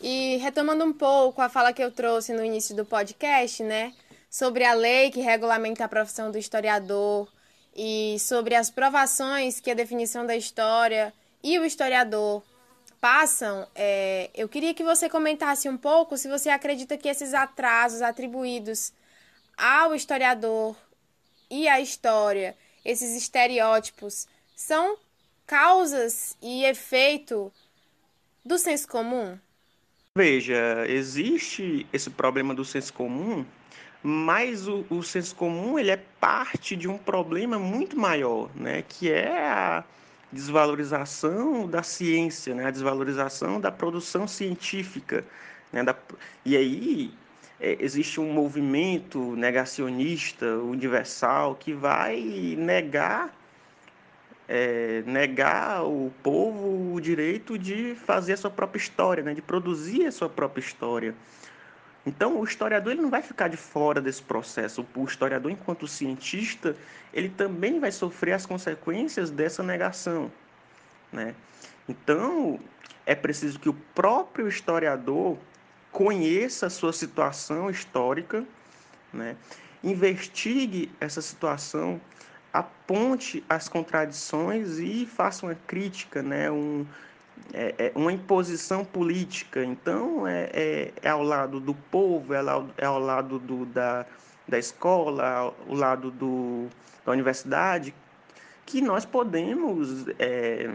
E 0.00 0.36
retomando 0.38 0.84
um 0.84 0.92
pouco 0.92 1.40
a 1.40 1.48
fala 1.48 1.72
que 1.72 1.82
eu 1.82 1.90
trouxe 1.90 2.32
no 2.32 2.44
início 2.44 2.74
do 2.74 2.84
podcast, 2.84 3.62
né, 3.62 3.92
sobre 4.30 4.64
a 4.64 4.72
lei 4.72 5.10
que 5.10 5.20
regulamenta 5.20 5.84
a 5.84 5.88
profissão 5.88 6.30
do 6.30 6.38
historiador 6.38 7.28
e 7.74 8.16
sobre 8.20 8.54
as 8.54 8.70
provações 8.70 9.58
que 9.58 9.72
a 9.72 9.74
definição 9.74 10.24
da 10.24 10.36
história 10.36 11.12
e 11.42 11.58
o 11.58 11.64
historiador 11.64 12.42
passam, 13.00 13.66
é, 13.74 14.30
eu 14.34 14.48
queria 14.48 14.74
que 14.74 14.84
você 14.84 15.08
comentasse 15.08 15.68
um 15.68 15.76
pouco 15.76 16.16
se 16.16 16.28
você 16.28 16.50
acredita 16.50 16.96
que 16.96 17.08
esses 17.08 17.34
atrasos 17.34 18.02
atribuídos 18.02 18.92
ao 19.56 19.94
historiador 19.94 20.76
e 21.50 21.66
à 21.66 21.80
história, 21.80 22.56
esses 22.84 23.16
estereótipos, 23.16 24.28
são 24.54 24.96
causas 25.46 26.36
e 26.40 26.64
efeito 26.64 27.52
do 28.44 28.58
senso 28.58 28.86
comum? 28.86 29.38
Veja, 30.14 30.86
existe 30.86 31.86
esse 31.92 32.10
problema 32.10 32.54
do 32.54 32.64
senso 32.64 32.92
comum, 32.92 33.44
mas 34.02 34.66
o, 34.66 34.84
o 34.88 35.02
senso 35.02 35.34
comum 35.34 35.78
ele 35.78 35.90
é 35.90 36.00
parte 36.18 36.74
de 36.74 36.88
um 36.88 36.96
problema 36.96 37.58
muito 37.58 37.98
maior, 37.98 38.48
né? 38.54 38.82
que 38.88 39.10
é 39.10 39.48
a 39.48 39.84
desvalorização 40.32 41.66
da 41.66 41.82
ciência, 41.82 42.54
né? 42.54 42.66
a 42.66 42.70
desvalorização 42.70 43.60
da 43.60 43.70
produção 43.70 44.26
científica. 44.26 45.24
Né? 45.72 45.82
Da, 45.82 45.94
e 46.44 46.56
aí 46.56 47.14
é, 47.60 47.76
existe 47.80 48.20
um 48.20 48.32
movimento 48.32 49.36
negacionista 49.36 50.46
universal 50.58 51.54
que 51.54 51.74
vai 51.74 52.20
negar 52.56 53.34
é, 54.48 55.04
negar 55.06 55.76
ao 55.76 56.10
povo 56.24 56.94
o 56.94 57.00
direito 57.00 57.56
de 57.56 57.94
fazer 57.94 58.32
a 58.32 58.36
sua 58.36 58.50
própria 58.50 58.80
história, 58.80 59.22
né? 59.22 59.32
de 59.32 59.40
produzir 59.40 60.06
a 60.06 60.10
sua 60.10 60.28
própria 60.28 60.60
história. 60.60 61.14
Então, 62.06 62.40
o 62.40 62.44
historiador 62.44 62.92
ele 62.92 63.02
não 63.02 63.10
vai 63.10 63.22
ficar 63.22 63.48
de 63.48 63.56
fora 63.56 64.00
desse 64.00 64.22
processo. 64.22 64.86
O 64.94 65.04
historiador, 65.04 65.50
enquanto 65.50 65.86
cientista, 65.86 66.74
ele 67.12 67.28
também 67.28 67.78
vai 67.78 67.92
sofrer 67.92 68.32
as 68.32 68.46
consequências 68.46 69.30
dessa 69.30 69.62
negação. 69.62 70.30
Né? 71.12 71.34
Então, 71.88 72.58
é 73.04 73.14
preciso 73.14 73.58
que 73.58 73.68
o 73.68 73.74
próprio 73.94 74.48
historiador 74.48 75.36
conheça 75.92 76.66
a 76.66 76.70
sua 76.70 76.92
situação 76.92 77.68
histórica, 77.68 78.44
né? 79.12 79.36
investigue 79.82 80.90
essa 81.00 81.20
situação 81.20 82.00
aponte 82.52 83.44
as 83.48 83.68
contradições 83.68 84.78
e 84.78 85.06
faça 85.06 85.46
uma 85.46 85.54
crítica, 85.54 86.22
né? 86.22 86.50
um, 86.50 86.86
é, 87.52 87.74
é 87.78 87.92
uma 87.94 88.12
imposição 88.12 88.84
política. 88.84 89.64
Então, 89.64 90.26
é, 90.26 90.50
é, 90.52 90.92
é, 91.02 91.08
ao 91.08 91.22
lado 91.22 91.60
do 91.60 91.74
povo, 91.74 92.34
é 92.34 92.38
ao, 92.38 92.66
é 92.76 92.84
ao 92.86 92.98
lado 92.98 93.38
do, 93.38 93.66
da, 93.66 94.06
da 94.46 94.58
escola, 94.58 95.54
ao 95.68 95.74
lado 95.74 96.10
do, 96.10 96.68
da 97.04 97.12
universidade, 97.12 97.94
que 98.64 98.80
nós 98.80 99.04
podemos 99.04 100.06
é, 100.18 100.70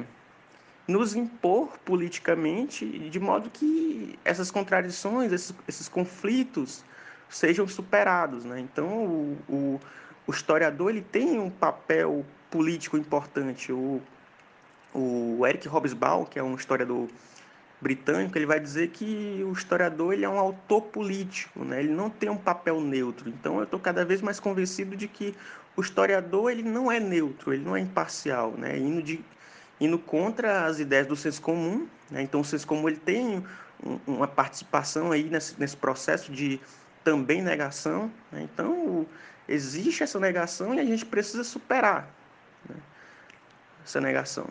nos 0.88 1.16
impor 1.16 1.78
politicamente 1.80 2.86
de 3.10 3.20
modo 3.20 3.50
que 3.50 4.20
essas 4.24 4.52
contradições, 4.52 5.32
esses, 5.32 5.54
esses 5.68 5.88
conflitos 5.88 6.84
sejam 7.30 7.68
superados. 7.68 8.44
Né? 8.44 8.60
Então, 8.60 8.88
o, 8.88 9.38
o 9.50 9.80
o 10.28 10.32
historiador 10.32 10.90
ele 10.90 11.02
tem 11.02 11.40
um 11.40 11.50
papel 11.50 12.26
político 12.50 12.98
importante. 12.98 13.72
O, 13.72 14.02
o 14.96 15.46
Eric 15.46 15.68
Hobsbawm, 15.68 16.26
que 16.26 16.40
é 16.40 16.44
um 16.44 16.56
historiador 16.56 17.10
britânico, 17.82 18.38
ele 18.38 18.46
vai 18.46 18.60
dizer 18.60 18.90
que 18.90 19.44
o 19.46 19.52
historiador 19.52 20.14
ele 20.14 20.24
é 20.24 20.30
um 20.30 20.40
autor 20.40 20.82
político, 20.82 21.64
né? 21.64 21.80
ele 21.80 21.92
não 21.92 22.10
tem 22.10 22.30
um 22.30 22.38
papel 22.38 22.80
neutro. 22.80 23.30
Então 23.30 23.58
eu 23.58 23.66
estou 23.66 23.80
cada 23.80 24.06
vez 24.06 24.22
mais 24.22 24.40
convencido 24.40 24.96
de 24.96 25.08
que 25.08 25.36
o 25.76 25.82
historiador 25.82 26.50
ele 26.50 26.64
não 26.64 26.90
é 26.92 27.00
neutro, 27.00 27.54
ele 27.54 27.64
não 27.64 27.76
é 27.76 27.82
imparcial, 27.82 28.52
né? 28.52 28.78
indo, 28.78 29.04
de, 29.04 29.24
indo 29.80 30.00
contra 30.00 30.66
as 30.66 30.80
ideias 30.80 31.06
do 31.06 31.16
senso 31.16 31.42
comum. 31.42 31.88
Né? 32.10 32.22
Então 32.22 32.40
o 32.40 32.46
senso 32.46 32.66
comum 32.66 32.88
ele 32.88 32.98
tem 32.98 33.46
um, 33.84 34.00
uma 34.08 34.28
participação 34.28 35.12
aí 35.12 35.26
nesse, 35.26 35.60
nesse 35.60 35.76
processo 35.76 36.32
de 36.32 36.60
também 37.04 37.42
negação. 37.42 38.10
Né? 38.32 38.44
Então 38.44 38.72
o, 38.72 39.10
existe 39.48 40.02
essa 40.02 40.20
negação 40.20 40.74
e 40.74 40.80
a 40.80 40.86
gente 40.86 41.06
precisa 41.06 41.44
superar 41.44 42.08
né, 42.70 42.78
essa 43.84 44.00
negação. 44.00 44.48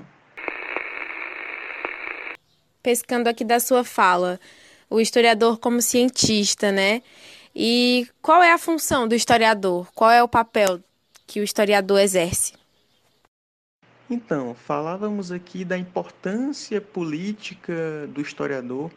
Pescando 2.85 3.29
aqui 3.29 3.45
da 3.45 3.59
sua 3.59 3.83
fala, 3.83 4.38
o 4.91 5.00
historiador 5.00 5.59
como 5.59 5.81
cientista, 5.81 6.71
né? 6.71 7.00
E 7.57 8.07
qual 8.21 8.43
é 8.43 8.53
a 8.53 8.59
função 8.59 9.09
do 9.09 9.14
historiador? 9.14 9.91
Qual 9.95 10.11
é 10.11 10.23
o 10.23 10.29
papel 10.29 10.79
que 11.26 11.41
o 11.41 11.43
historiador 11.43 11.99
exerce? 11.99 12.53
Então, 14.11 14.55
falávamos 14.55 15.33
aqui 15.33 15.64
da 15.64 15.79
importância 15.79 16.79
política 16.79 18.07
do 18.09 18.21
historiador. 18.21 18.91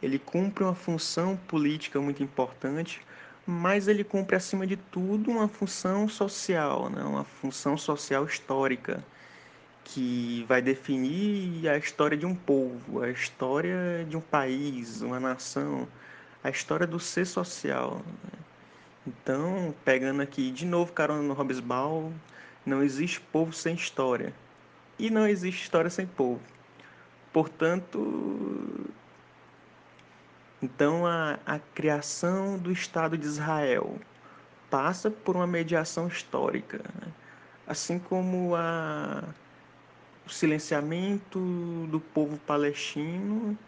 Ele 0.00 0.20
cumpre 0.20 0.62
uma 0.62 0.74
função 0.76 1.36
política 1.36 2.00
muito 2.00 2.22
importante 2.22 3.00
mas 3.46 3.88
ele 3.88 4.02
cumpre 4.02 4.36
acima 4.36 4.66
de 4.66 4.76
tudo 4.76 5.30
uma 5.30 5.48
função 5.48 6.08
social, 6.08 6.88
né? 6.88 7.02
uma 7.02 7.24
função 7.24 7.76
social 7.76 8.24
histórica 8.24 9.04
que 9.84 10.44
vai 10.48 10.62
definir 10.62 11.68
a 11.68 11.76
história 11.76 12.16
de 12.16 12.26
um 12.26 12.34
povo, 12.34 13.02
a 13.02 13.10
história 13.10 14.04
de 14.08 14.16
um 14.16 14.20
país, 14.20 15.02
uma 15.02 15.20
nação, 15.20 15.86
a 16.42 16.50
história 16.50 16.86
do 16.86 16.98
ser 16.98 17.26
social. 17.26 18.02
Então, 19.06 19.74
pegando 19.84 20.22
aqui 20.22 20.50
de 20.50 20.64
novo 20.64 20.92
carona 20.92 21.22
no 21.22 21.34
Hobsbawm, 21.34 22.12
não 22.64 22.82
existe 22.82 23.20
povo 23.20 23.52
sem 23.52 23.74
história 23.74 24.32
e 24.98 25.10
não 25.10 25.28
existe 25.28 25.62
história 25.62 25.90
sem 25.90 26.06
povo. 26.06 26.40
Portanto, 27.32 28.90
então, 30.62 31.06
a, 31.06 31.38
a 31.44 31.58
criação 31.58 32.56
do 32.56 32.72
Estado 32.72 33.18
de 33.18 33.26
Israel 33.26 33.98
passa 34.70 35.10
por 35.10 35.36
uma 35.36 35.46
mediação 35.46 36.08
histórica, 36.08 36.78
né? 36.78 37.12
assim 37.66 37.98
como 37.98 38.54
a, 38.56 39.22
o 40.26 40.30
silenciamento 40.30 41.38
do 41.90 42.00
povo 42.00 42.38
palestino 42.38 43.58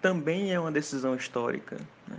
também 0.00 0.52
é 0.52 0.58
uma 0.58 0.72
decisão 0.72 1.14
histórica. 1.14 1.76
Né? 2.08 2.16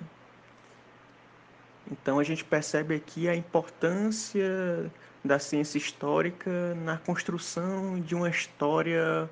Então, 1.92 2.20
a 2.20 2.24
gente 2.24 2.44
percebe 2.44 2.96
aqui 2.96 3.28
a 3.28 3.36
importância 3.36 4.92
da 5.24 5.40
ciência 5.40 5.78
histórica 5.78 6.76
na 6.76 6.98
construção 6.98 8.00
de 8.00 8.16
uma 8.16 8.30
história 8.30 9.30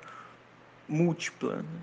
múltipla. 0.88 1.56
Né? 1.56 1.80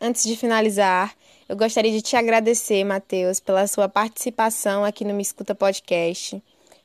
Antes 0.00 0.24
de 0.24 0.36
finalizar, 0.36 1.14
eu 1.48 1.56
gostaria 1.56 1.90
de 1.90 2.02
te 2.02 2.16
agradecer, 2.16 2.84
Matheus, 2.84 3.40
pela 3.40 3.66
sua 3.66 3.88
participação 3.88 4.84
aqui 4.84 5.04
no 5.04 5.14
Me 5.14 5.22
Escuta 5.22 5.54
Podcast. 5.54 6.42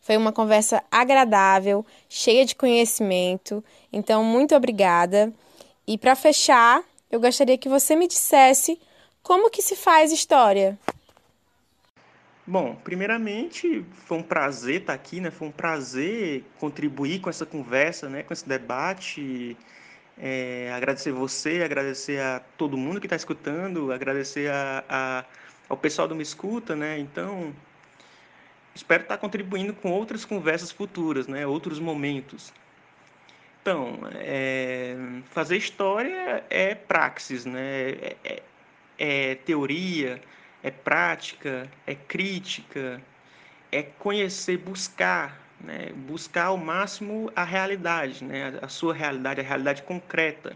Foi 0.10 0.18
uma 0.18 0.34
conversa 0.34 0.84
agradável, 0.90 1.86
cheia 2.10 2.44
de 2.44 2.56
conhecimento. 2.56 3.64
Então, 3.94 4.24
muito 4.24 4.56
obrigada. 4.56 5.32
E 5.86 6.00
para 6.00 6.16
fechar, 6.16 6.82
eu 7.12 7.20
gostaria 7.20 7.60
que 7.60 7.70
você 7.70 7.96
me 7.96 8.08
dissesse 8.08 8.82
como 9.22 9.52
que 9.52 9.62
se 9.62 9.76
faz 9.76 10.12
história. 10.12 10.80
Bom, 12.48 12.76
primeiramente 12.84 13.86
foi 14.08 14.18
um 14.18 14.24
prazer 14.24 14.82
estar 14.82 14.94
aqui, 14.94 15.22
né? 15.22 15.30
Foi 15.30 15.48
um 15.48 15.52
prazer 15.52 16.44
contribuir 16.60 17.20
com 17.20 17.30
essa 17.30 17.46
conversa, 17.46 18.10
né? 18.10 18.24
Com 18.24 18.34
esse 18.34 18.50
debate 18.50 19.56
é, 20.18 20.72
agradecer 20.74 21.12
você, 21.12 21.62
agradecer 21.62 22.20
a 22.20 22.40
todo 22.58 22.76
mundo 22.76 23.00
que 23.00 23.06
está 23.06 23.16
escutando, 23.16 23.92
agradecer 23.92 24.50
a, 24.50 24.84
a, 24.90 25.26
ao 25.70 25.78
pessoal 25.78 26.08
do 26.08 26.16
Me 26.16 26.24
Escuta, 26.24 26.76
né? 26.76 26.98
Então, 26.98 27.54
espero 28.80 29.04
estar 29.04 29.18
contribuindo 29.18 29.74
com 29.74 29.92
outras 29.92 30.24
conversas 30.24 30.72
futuras, 30.72 31.28
né? 31.28 31.46
Outros 31.46 31.80
momentos. 31.80 32.54
Então, 33.62 34.00
é, 34.16 34.96
fazer 35.32 35.58
história 35.58 36.44
é 36.50 36.74
praxis, 36.74 37.46
né? 37.46 37.90
É, 37.90 38.16
é, 38.24 38.44
é 38.98 39.36
teoria, 39.36 40.22
é 40.64 40.72
prática, 40.72 41.70
é 41.86 41.94
crítica, 41.94 43.02
é 43.72 43.84
conhecer, 43.84 44.58
buscar, 44.58 45.38
né? 45.60 45.92
buscar 46.08 46.46
ao 46.46 46.58
máximo 46.58 47.32
a 47.36 47.44
realidade, 47.44 48.24
né? 48.24 48.58
a 48.62 48.68
sua 48.70 48.94
realidade, 48.94 49.42
a 49.42 49.44
realidade 49.44 49.84
concreta, 49.84 50.56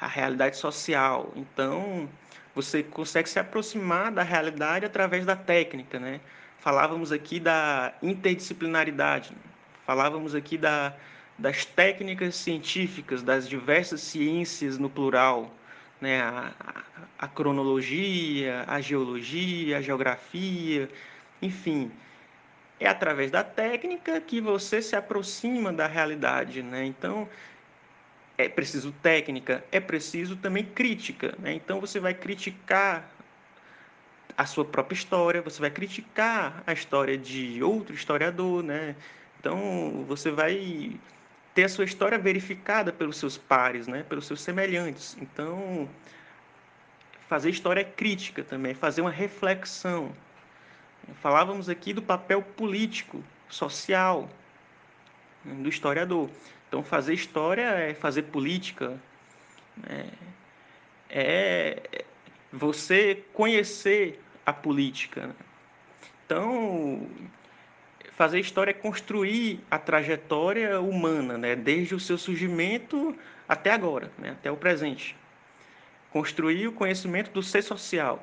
a 0.00 0.06
realidade 0.06 0.56
social. 0.56 1.32
Então, 1.36 2.08
você 2.54 2.82
consegue 2.82 3.28
se 3.28 3.38
aproximar 3.38 4.10
da 4.10 4.22
realidade 4.22 4.86
através 4.86 5.26
da 5.26 5.36
técnica. 5.36 6.00
Né? 6.00 6.20
Falávamos 6.66 7.12
aqui 7.12 7.38
da 7.38 7.94
interdisciplinaridade, 8.02 9.30
né? 9.30 9.38
falávamos 9.86 10.34
aqui 10.34 10.58
da, 10.58 10.92
das 11.38 11.64
técnicas 11.64 12.34
científicas, 12.34 13.22
das 13.22 13.48
diversas 13.48 14.00
ciências 14.00 14.76
no 14.76 14.90
plural, 14.90 15.54
né? 16.00 16.20
a, 16.22 16.52
a 17.20 17.28
cronologia, 17.28 18.64
a 18.66 18.80
geologia, 18.80 19.78
a 19.78 19.80
geografia, 19.80 20.90
enfim, 21.40 21.88
é 22.80 22.88
através 22.88 23.30
da 23.30 23.44
técnica 23.44 24.20
que 24.20 24.40
você 24.40 24.82
se 24.82 24.96
aproxima 24.96 25.72
da 25.72 25.86
realidade, 25.86 26.64
né? 26.64 26.84
Então, 26.84 27.28
é 28.36 28.48
preciso 28.48 28.90
técnica, 28.90 29.64
é 29.70 29.78
preciso 29.78 30.34
também 30.34 30.64
crítica, 30.64 31.32
né? 31.38 31.54
Então, 31.54 31.80
você 31.80 32.00
vai 32.00 32.12
criticar 32.12 33.08
a 34.36 34.46
sua 34.46 34.64
própria 34.64 34.96
história, 34.96 35.40
você 35.42 35.60
vai 35.60 35.70
criticar 35.70 36.62
a 36.66 36.72
história 36.72 37.16
de 37.16 37.62
outro 37.62 37.94
historiador, 37.94 38.62
né? 38.62 38.94
Então, 39.40 40.04
você 40.06 40.30
vai 40.30 40.92
ter 41.54 41.64
a 41.64 41.68
sua 41.68 41.84
história 41.84 42.18
verificada 42.18 42.92
pelos 42.92 43.16
seus 43.16 43.38
pares, 43.38 43.86
né? 43.86 44.02
Pelos 44.02 44.26
seus 44.26 44.40
semelhantes. 44.40 45.16
Então, 45.20 45.88
fazer 47.28 47.50
história 47.50 47.84
crítica 47.84 48.42
também, 48.44 48.74
fazer 48.74 49.00
uma 49.00 49.10
reflexão, 49.10 50.12
Falávamos 51.14 51.68
aqui 51.68 51.92
do 51.92 52.02
papel 52.02 52.42
político, 52.42 53.22
social 53.48 54.28
do 55.44 55.68
historiador. 55.68 56.28
Então, 56.68 56.82
fazer 56.82 57.14
história 57.14 57.62
é 57.62 57.94
fazer 57.94 58.22
política, 58.22 59.00
né? 59.76 60.10
é 61.08 62.04
você 62.52 63.22
conhecer 63.32 64.20
a 64.46 64.52
política. 64.52 65.26
Né? 65.26 65.34
Então, 66.24 67.06
fazer 68.12 68.40
história 68.40 68.70
é 68.70 68.74
construir 68.74 69.60
a 69.70 69.78
trajetória 69.78 70.80
humana, 70.80 71.36
né? 71.36 71.54
desde 71.54 71.94
o 71.94 72.00
seu 72.00 72.16
surgimento 72.16 73.14
até 73.48 73.72
agora, 73.72 74.10
né? 74.16 74.30
até 74.30 74.50
o 74.50 74.56
presente. 74.56 75.14
Construir 76.10 76.68
o 76.68 76.72
conhecimento 76.72 77.30
do 77.32 77.42
ser 77.42 77.62
social. 77.62 78.22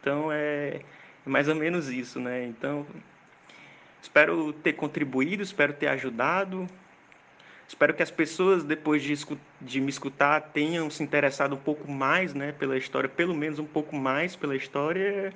Então, 0.00 0.30
é 0.32 0.80
mais 1.24 1.48
ou 1.48 1.54
menos 1.54 1.88
isso, 1.88 2.18
né? 2.18 2.46
Então, 2.46 2.86
espero 4.02 4.52
ter 4.52 4.72
contribuído, 4.72 5.42
espero 5.42 5.72
ter 5.72 5.88
ajudado. 5.88 6.66
Espero 7.68 7.92
que 7.92 8.02
as 8.02 8.10
pessoas, 8.10 8.64
depois 8.64 9.02
de, 9.02 9.14
de 9.60 9.78
me 9.78 9.90
escutar, 9.90 10.40
tenham 10.40 10.88
se 10.88 11.02
interessado 11.02 11.54
um 11.54 11.58
pouco 11.58 11.88
mais 11.88 12.32
né, 12.32 12.50
pela 12.50 12.78
história, 12.78 13.10
pelo 13.10 13.34
menos 13.34 13.58
um 13.58 13.66
pouco 13.66 13.94
mais 13.94 14.34
pela 14.34 14.56
história. 14.56 15.34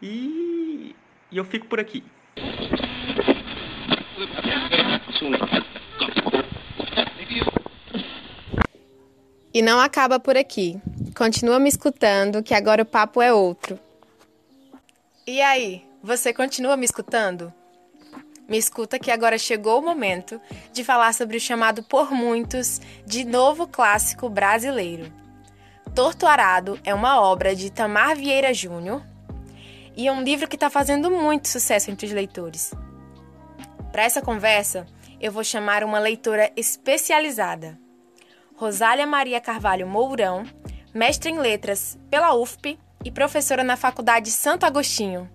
E, 0.00 0.94
e 1.32 1.36
eu 1.36 1.44
fico 1.44 1.66
por 1.66 1.80
aqui. 1.80 2.04
E 9.52 9.60
não 9.60 9.80
acaba 9.80 10.20
por 10.20 10.36
aqui. 10.36 10.80
Continua 11.16 11.58
me 11.58 11.68
escutando, 11.68 12.40
que 12.40 12.54
agora 12.54 12.82
o 12.82 12.86
papo 12.86 13.20
é 13.20 13.32
outro. 13.32 13.76
E 15.26 15.42
aí, 15.42 15.84
você 16.00 16.32
continua 16.32 16.76
me 16.76 16.84
escutando? 16.84 17.52
Me 18.48 18.56
escuta 18.56 18.98
que 18.98 19.10
agora 19.10 19.36
chegou 19.36 19.78
o 19.78 19.84
momento 19.84 20.40
de 20.72 20.82
falar 20.82 21.12
sobre 21.12 21.36
o 21.36 21.40
chamado 21.40 21.82
por 21.82 22.10
muitos 22.10 22.80
de 23.04 23.22
novo 23.22 23.68
clássico 23.68 24.30
brasileiro. 24.30 25.12
Torto 25.94 26.26
Arado 26.26 26.80
é 26.82 26.94
uma 26.94 27.20
obra 27.20 27.54
de 27.54 27.70
Tamar 27.70 28.16
Vieira 28.16 28.54
Júnior 28.54 29.02
e 29.94 30.08
é 30.08 30.12
um 30.12 30.22
livro 30.22 30.48
que 30.48 30.56
está 30.56 30.70
fazendo 30.70 31.10
muito 31.10 31.46
sucesso 31.46 31.90
entre 31.90 32.06
os 32.06 32.12
leitores. 32.12 32.72
Para 33.92 34.04
essa 34.04 34.22
conversa, 34.22 34.86
eu 35.20 35.30
vou 35.30 35.44
chamar 35.44 35.84
uma 35.84 35.98
leitora 35.98 36.50
especializada, 36.56 37.78
Rosália 38.56 39.06
Maria 39.06 39.40
Carvalho 39.40 39.86
Mourão, 39.86 40.44
mestre 40.94 41.30
em 41.30 41.38
letras 41.38 41.98
pela 42.10 42.34
UFP 42.34 42.78
e 43.04 43.10
professora 43.10 43.62
na 43.62 43.76
Faculdade 43.76 44.30
Santo 44.30 44.64
Agostinho. 44.64 45.28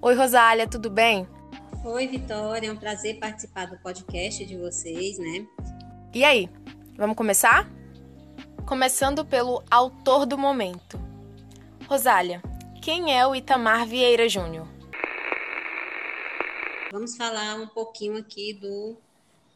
Oi, 0.00 0.14
Rosália, 0.14 0.68
tudo 0.68 0.88
bem? 0.88 1.26
Oi, 1.82 2.06
Vitória, 2.06 2.68
é 2.68 2.72
um 2.72 2.76
prazer 2.76 3.18
participar 3.18 3.64
do 3.64 3.78
podcast 3.78 4.44
de 4.44 4.54
vocês, 4.54 5.18
né? 5.18 5.46
E 6.14 6.22
aí, 6.22 6.46
vamos 6.94 7.16
começar? 7.16 7.66
Começando 8.68 9.24
pelo 9.24 9.64
autor 9.70 10.26
do 10.26 10.36
momento. 10.36 11.00
Rosália, 11.88 12.42
quem 12.82 13.18
é 13.18 13.26
o 13.26 13.34
Itamar 13.34 13.86
Vieira 13.86 14.28
Júnior? 14.28 14.68
Vamos 16.92 17.16
falar 17.16 17.54
um 17.54 17.66
pouquinho 17.66 18.18
aqui 18.18 18.52
do 18.52 18.98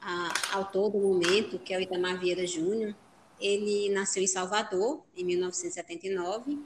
a, 0.00 0.56
autor 0.56 0.92
do 0.92 0.98
momento, 0.98 1.58
que 1.58 1.74
é 1.74 1.76
o 1.76 1.80
Itamar 1.82 2.18
Vieira 2.18 2.46
Júnior. 2.46 2.94
Ele 3.38 3.90
nasceu 3.90 4.22
em 4.22 4.26
Salvador, 4.26 5.04
em 5.14 5.24
1979, 5.24 6.58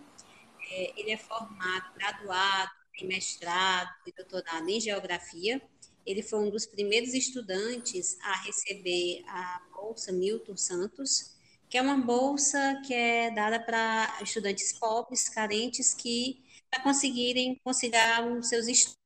é, 0.70 0.92
ele 0.96 1.10
é 1.10 1.16
formado, 1.16 1.92
graduado, 1.96 2.77
mestrado 3.04 3.90
e 4.06 4.12
doutorado 4.12 4.68
em 4.68 4.80
geografia. 4.80 5.60
Ele 6.04 6.22
foi 6.22 6.40
um 6.40 6.50
dos 6.50 6.66
primeiros 6.66 7.14
estudantes 7.14 8.18
a 8.22 8.42
receber 8.42 9.22
a 9.26 9.62
Bolsa 9.74 10.12
Milton 10.12 10.56
Santos, 10.56 11.36
que 11.68 11.76
é 11.76 11.82
uma 11.82 11.98
bolsa 11.98 12.80
que 12.86 12.94
é 12.94 13.30
dada 13.30 13.60
para 13.60 14.18
estudantes 14.22 14.72
pobres, 14.72 15.28
carentes, 15.28 15.92
que 15.92 16.42
para 16.70 16.82
conseguirem 16.82 17.60
conciliar 17.62 18.26
os 18.26 18.48
seus 18.48 18.66
estudos 18.66 18.96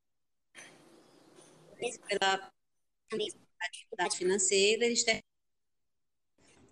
pela 2.08 2.52
dificuldade 3.72 4.16
financeira, 4.16 4.86
eles 4.86 5.04
têm 5.04 5.22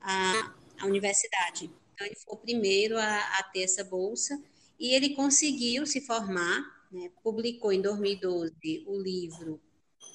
a, 0.00 0.54
a 0.80 0.86
universidade. 0.86 1.70
Então, 1.94 2.06
ele 2.06 2.16
foi 2.16 2.34
o 2.34 2.36
primeiro 2.36 2.96
a, 2.96 3.38
a 3.38 3.42
ter 3.44 3.62
essa 3.62 3.84
bolsa 3.84 4.40
e 4.78 4.94
ele 4.94 5.14
conseguiu 5.14 5.86
se 5.86 6.00
formar, 6.00 6.79
né? 6.90 7.10
publicou 7.22 7.72
em 7.72 7.80
2012 7.80 8.84
o 8.86 9.00
livro 9.00 9.60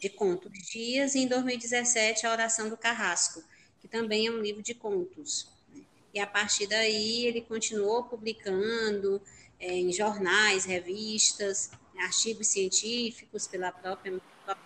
de 0.01 0.09
contos 0.09 0.51
dias 0.51 1.15
e 1.15 1.19
em 1.19 1.27
2017 1.27 2.25
a 2.25 2.31
Oração 2.31 2.69
do 2.69 2.77
Carrasco, 2.77 3.43
que 3.79 3.87
também 3.87 4.27
é 4.27 4.31
um 4.31 4.41
livro 4.41 4.61
de 4.61 4.73
contos. 4.73 5.49
Né? 5.69 5.83
E 6.13 6.19
a 6.19 6.27
partir 6.27 6.67
daí 6.67 7.25
ele 7.25 7.41
continuou 7.41 8.03
publicando 8.03 9.21
é, 9.59 9.73
em 9.73 9.91
jornais, 9.91 10.65
revistas, 10.65 11.71
artigos 11.97 12.47
científicos 12.47 13.47
pela 13.47 13.71
própria, 13.71 14.19
própria 14.43 14.65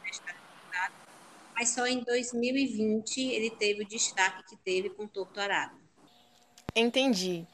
mas 1.60 1.72
só 1.72 1.86
em 1.86 2.02
2020 2.02 3.19
ele 3.32 3.50
teve 3.50 3.84
o 3.84 3.86
destaque 3.86 4.43
que 4.48 4.56
teve 4.56 4.89
com 4.91 5.06
Torto 5.06 5.41
Arado. 5.41 5.78
Entendi. 6.74 7.45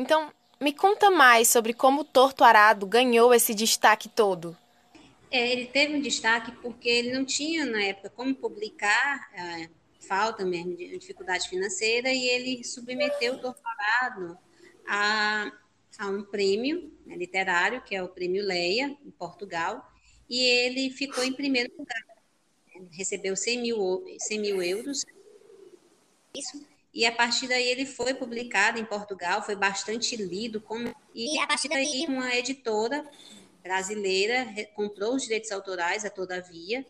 Então, 0.00 0.32
me 0.62 0.72
conta 0.72 1.10
mais 1.10 1.48
sobre 1.48 1.74
como 1.74 2.02
o 2.02 2.04
Torto 2.04 2.44
Arado 2.44 2.86
ganhou 2.86 3.34
esse 3.34 3.54
destaque 3.54 4.08
todo. 4.08 4.56
É, 5.30 5.50
ele 5.50 5.66
teve 5.66 5.96
um 5.96 6.00
destaque 6.00 6.52
porque 6.62 6.88
ele 6.88 7.12
não 7.12 7.24
tinha, 7.24 7.64
na 7.64 7.82
época, 7.82 8.10
como 8.10 8.34
publicar, 8.34 9.30
é, 9.34 9.68
falta 10.00 10.44
mesmo 10.44 10.76
de 10.76 10.96
dificuldade 10.98 11.48
financeira, 11.48 12.10
e 12.12 12.28
ele 12.28 12.64
submeteu 12.64 13.34
o 13.34 13.38
Torto 13.38 13.62
Arado 13.64 14.38
a, 14.86 15.50
a 15.98 16.08
um 16.08 16.22
prêmio 16.22 16.92
né, 17.06 17.16
literário, 17.16 17.82
que 17.82 17.96
é 17.96 18.02
o 18.02 18.08
Prêmio 18.08 18.44
Leia, 18.44 18.96
em 19.04 19.10
Portugal, 19.10 19.90
e 20.28 20.44
ele 20.44 20.90
ficou 20.90 21.24
em 21.24 21.32
primeiro 21.32 21.72
lugar. 21.76 22.02
Recebeu 22.90 23.34
100 23.34 23.62
mil, 23.62 24.04
100 24.18 24.38
mil 24.38 24.62
euros. 24.62 25.04
Isso 26.34 26.71
e 26.94 27.06
a 27.06 27.12
partir 27.12 27.48
daí 27.48 27.66
ele 27.66 27.86
foi 27.86 28.12
publicado 28.12 28.78
em 28.78 28.84
Portugal, 28.84 29.42
foi 29.42 29.56
bastante 29.56 30.14
lido. 30.16 30.60
Como... 30.60 30.94
E 31.14 31.38
a 31.38 31.46
partir 31.46 31.68
daí 31.68 32.04
uma 32.06 32.34
editora 32.34 33.04
brasileira 33.62 34.46
comprou 34.74 35.14
os 35.14 35.22
direitos 35.22 35.50
autorais, 35.52 36.04
a 36.04 36.10
Todavia, 36.10 36.84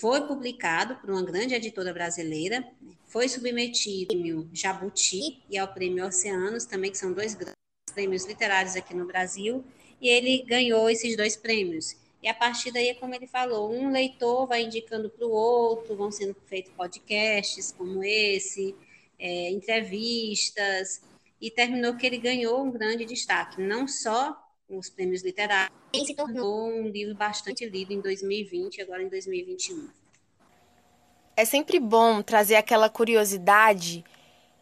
foi 0.00 0.22
publicado 0.26 0.96
por 0.96 1.10
uma 1.10 1.22
grande 1.22 1.54
editora 1.54 1.92
brasileira, 1.92 2.66
foi 3.06 3.28
submetido 3.28 4.14
ao 4.14 4.20
prêmio 4.20 4.50
Jabuti 4.52 5.42
e 5.50 5.58
ao 5.58 5.68
prêmio 5.68 6.06
Oceanos, 6.06 6.64
também 6.64 6.90
que 6.90 6.96
são 6.96 7.12
dois 7.12 7.34
grandes 7.34 7.56
prêmios 7.92 8.24
literários 8.24 8.74
aqui 8.74 8.94
no 8.94 9.06
Brasil, 9.06 9.62
e 10.00 10.08
ele 10.08 10.42
ganhou 10.44 10.88
esses 10.88 11.14
dois 11.14 11.36
prêmios. 11.36 11.94
E 12.22 12.28
a 12.28 12.32
partir 12.32 12.72
daí, 12.72 12.94
como 12.94 13.14
ele 13.14 13.26
falou, 13.26 13.70
um 13.70 13.90
leitor 13.90 14.46
vai 14.46 14.62
indicando 14.62 15.10
para 15.10 15.26
o 15.26 15.30
outro, 15.30 15.94
vão 15.94 16.10
sendo 16.10 16.34
feitos 16.46 16.72
podcasts 16.72 17.74
como 17.76 18.02
esse, 18.02 18.74
é, 19.22 19.50
entrevistas, 19.50 21.00
e 21.40 21.48
terminou 21.48 21.96
que 21.96 22.04
ele 22.04 22.18
ganhou 22.18 22.64
um 22.64 22.72
grande 22.72 23.04
destaque, 23.04 23.60
não 23.60 23.86
só 23.86 24.36
os 24.68 24.90
prêmios 24.90 25.22
literários 25.22 25.72
e 25.92 26.04
se 26.04 26.14
tornou 26.14 26.68
um 26.68 26.88
livro 26.88 27.14
bastante 27.14 27.64
lido 27.64 27.92
em 27.92 28.00
2020 28.00 28.78
e 28.78 28.82
agora 28.82 29.02
em 29.02 29.08
2021. 29.08 29.88
É 31.36 31.44
sempre 31.44 31.78
bom 31.78 32.20
trazer 32.20 32.56
aquela 32.56 32.88
curiosidade 32.88 34.04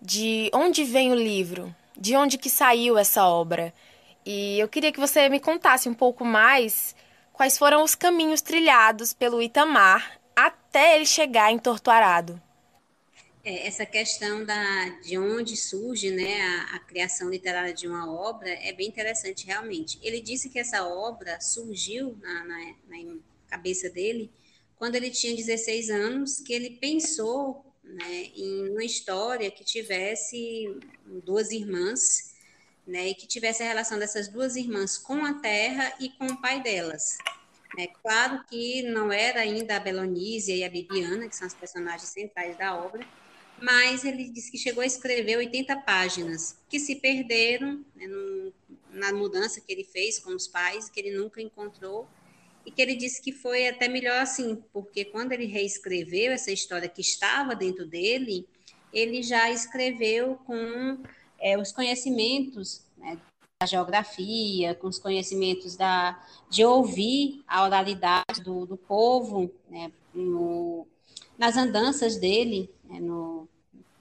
de 0.01 0.51
onde 0.53 0.85
vem 0.85 1.11
o 1.11 1.15
livro, 1.15 1.75
de 1.97 2.17
onde 2.17 2.39
que 2.39 2.51
saiu 2.51 2.99
essa 2.99 3.27
obra. 3.27 3.73
E 4.25 4.59
eu 4.59 4.69
queria 4.69 4.93
que 4.93 5.01
você 5.01 5.29
me 5.29 5.41
contasse 5.41 5.89
um 5.89 5.95
pouco 5.95 6.25
mais 6.25 6.95
quais 7.33 7.57
foram 7.57 7.83
os 7.83 7.95
caminhos 7.95 8.41
trilhados 8.41 9.13
pelo 9.13 9.43
Itamar 9.43 10.21
até 10.35 10.97
ele 10.97 11.07
chegar 11.07 11.51
em 11.51 11.59
Tortuarado. 11.59 12.41
É, 13.43 13.67
essa 13.67 13.87
questão 13.87 14.45
da, 14.45 14.89
de 15.03 15.17
onde 15.17 15.57
surge 15.57 16.11
né, 16.11 16.43
a, 16.43 16.77
a, 16.77 16.79
criação 16.81 17.31
literária 17.31 17.73
de 17.73 17.89
uma 17.89 18.13
obra 18.13 18.51
é 18.51 18.73
bem 18.73 18.87
interessante, 18.87 19.47
realmente. 19.47 19.99
Ele 20.03 20.21
disse 20.21 20.51
que 20.51 20.59
essa 20.59 20.87
obra 20.87 21.41
surgiu 21.41 22.19
na, 22.21 22.45
na, 22.45 22.75
na 22.89 23.17
cabeça 23.49 23.89
dele 23.89 24.31
quando 24.77 24.95
ele 24.95 25.11
tinha 25.11 25.35
16 25.35 25.91
anos, 25.91 26.41
que 26.41 26.53
ele 26.53 26.71
pensou 26.71 27.65
né, 27.83 28.31
em 28.35 28.71
uma 28.71 28.85
história 28.85 29.51
que 29.51 29.65
tivesse 29.65 30.79
duas 31.25 31.51
irmãs, 31.51 32.35
né, 32.87 33.09
e 33.09 33.15
que 33.15 33.27
tivesse 33.27 33.63
a 33.63 33.67
relação 33.67 33.99
dessas 33.99 34.29
duas 34.29 34.57
irmãs 34.57 34.99
com 34.99 35.25
a 35.25 35.35
terra 35.35 35.95
e 36.01 36.11
com 36.11 36.27
o 36.27 36.41
pai 36.41 36.63
delas. 36.63 37.19
É 37.79 37.87
claro 37.87 38.45
que 38.49 38.83
não 38.83 39.13
era 39.13 39.41
ainda 39.41 39.77
a 39.77 39.81
Belonísia 39.81 40.57
e 40.57 40.65
a 40.65 40.69
Bibiana, 40.69 41.29
que 41.29 41.37
são 41.37 41.47
as 41.47 41.55
personagens 41.55 42.09
centrais 42.09 42.57
da 42.57 42.75
obra, 42.75 43.07
mas 43.61 44.05
ele 44.05 44.29
disse 44.31 44.51
que 44.51 44.59
chegou 44.59 44.83
a 44.83 44.87
escrever 44.87 45.37
80 45.37 45.77
páginas, 45.83 46.59
que 46.69 46.79
se 46.79 46.97
perderam 46.97 47.85
né, 47.95 48.07
no, 48.07 48.53
na 48.93 49.13
mudança 49.13 49.61
que 49.61 49.73
ele 49.73 49.85
fez 49.85 50.19
com 50.19 50.31
os 50.31 50.49
pais, 50.49 50.89
que 50.89 51.01
ele 51.01 51.17
nunca 51.17 51.41
encontrou, 51.41 52.09
e 52.65 52.71
que 52.71 52.81
ele 52.81 52.95
disse 52.95 53.23
que 53.23 53.33
foi 53.33 53.69
até 53.69 53.89
melhor 53.89 54.21
assim, 54.21 54.63
porque 54.73 55.05
quando 55.05 55.33
ele 55.33 55.47
reescreveu 55.47 56.33
essa 56.33 56.51
história 56.51 56.89
que 56.89 57.01
estava 57.01 57.55
dentro 57.55 57.87
dele, 57.87 58.47
ele 58.93 59.23
já 59.23 59.51
escreveu 59.51 60.37
com 60.47 60.99
é, 61.39 61.59
os 61.59 61.73
conhecimentos 61.73 62.85
né, 62.97 63.19
da 63.61 63.67
geografia, 63.67 64.75
com 64.75 64.89
os 64.89 64.99
conhecimentos 64.99 65.77
da, 65.77 66.23
de 66.49 66.65
ouvir 66.65 67.43
a 67.47 67.65
oralidade 67.65 68.43
do, 68.43 68.67
do 68.67 68.77
povo, 68.77 69.51
né, 69.69 69.93
no, 70.15 70.87
nas 71.39 71.57
andanças 71.57 72.17
dele, 72.17 72.71
né, 72.85 73.01
no, 73.01 73.49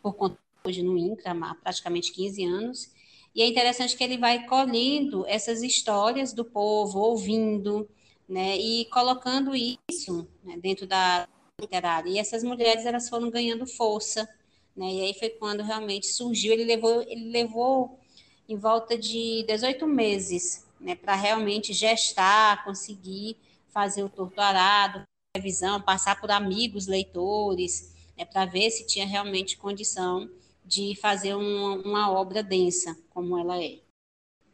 por 0.02 0.16
conta 0.16 0.38
hoje 0.66 0.84
no 0.84 0.98
INCRA, 0.98 1.32
há 1.32 1.56
praticamente 1.56 2.12
15 2.12 2.46
anos, 2.46 2.92
e 3.34 3.42
é 3.42 3.48
interessante 3.48 3.96
que 3.96 4.04
ele 4.04 4.18
vai 4.18 4.46
colhendo 4.46 5.26
essas 5.28 5.62
histórias 5.62 6.34
do 6.34 6.44
povo, 6.44 7.00
ouvindo, 7.00 7.88
né, 8.28 8.58
e 8.58 8.86
colocando 8.86 9.54
isso 9.56 10.28
né, 10.44 10.58
dentro 10.58 10.86
da 10.86 11.28
literária. 11.60 12.10
E 12.10 12.18
essas 12.18 12.44
mulheres 12.44 12.86
elas 12.86 13.10
foram 13.10 13.30
ganhando 13.30 13.66
força, 13.66 14.28
né, 14.76 14.86
e 14.92 15.02
aí 15.02 15.14
foi 15.14 15.30
quando 15.30 15.64
realmente 15.64 16.08
surgiu. 16.08 16.54
Ele 16.54 16.64
levou, 16.64 17.02
ele 17.04 17.30
levou 17.30 18.00
em 18.48 18.58
volta 18.58 18.98
de 18.98 19.44
18 19.48 19.86
meses, 19.88 20.66
né, 20.80 20.96
para 20.96 21.16
realmente 21.16 21.72
gestar, 21.72 22.64
conseguir 22.64 23.38
fazer 23.70 24.04
o 24.04 24.10
torturado, 24.10 25.04
revisão, 25.36 25.80
passar 25.80 26.20
por 26.20 26.32
amigos 26.32 26.88
leitores, 26.88 27.94
né, 28.20 28.26
para 28.26 28.46
ver 28.46 28.70
se 28.70 28.86
tinha 28.86 29.08
realmente 29.08 29.58
condição 29.58 30.30
de 30.66 30.96
fazer 31.02 31.34
uma, 31.34 31.76
uma 31.78 32.12
obra 32.12 32.44
densa, 32.44 32.96
como 33.10 33.40
ela 33.40 33.58
é. 33.58 33.80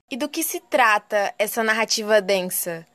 E 0.10 0.15
do 0.15 0.30
que 0.30 0.43
se 0.43 0.60
trata 0.60 1.34
essa 1.39 1.63
narrativa 1.63 2.21
densa? 2.21 2.88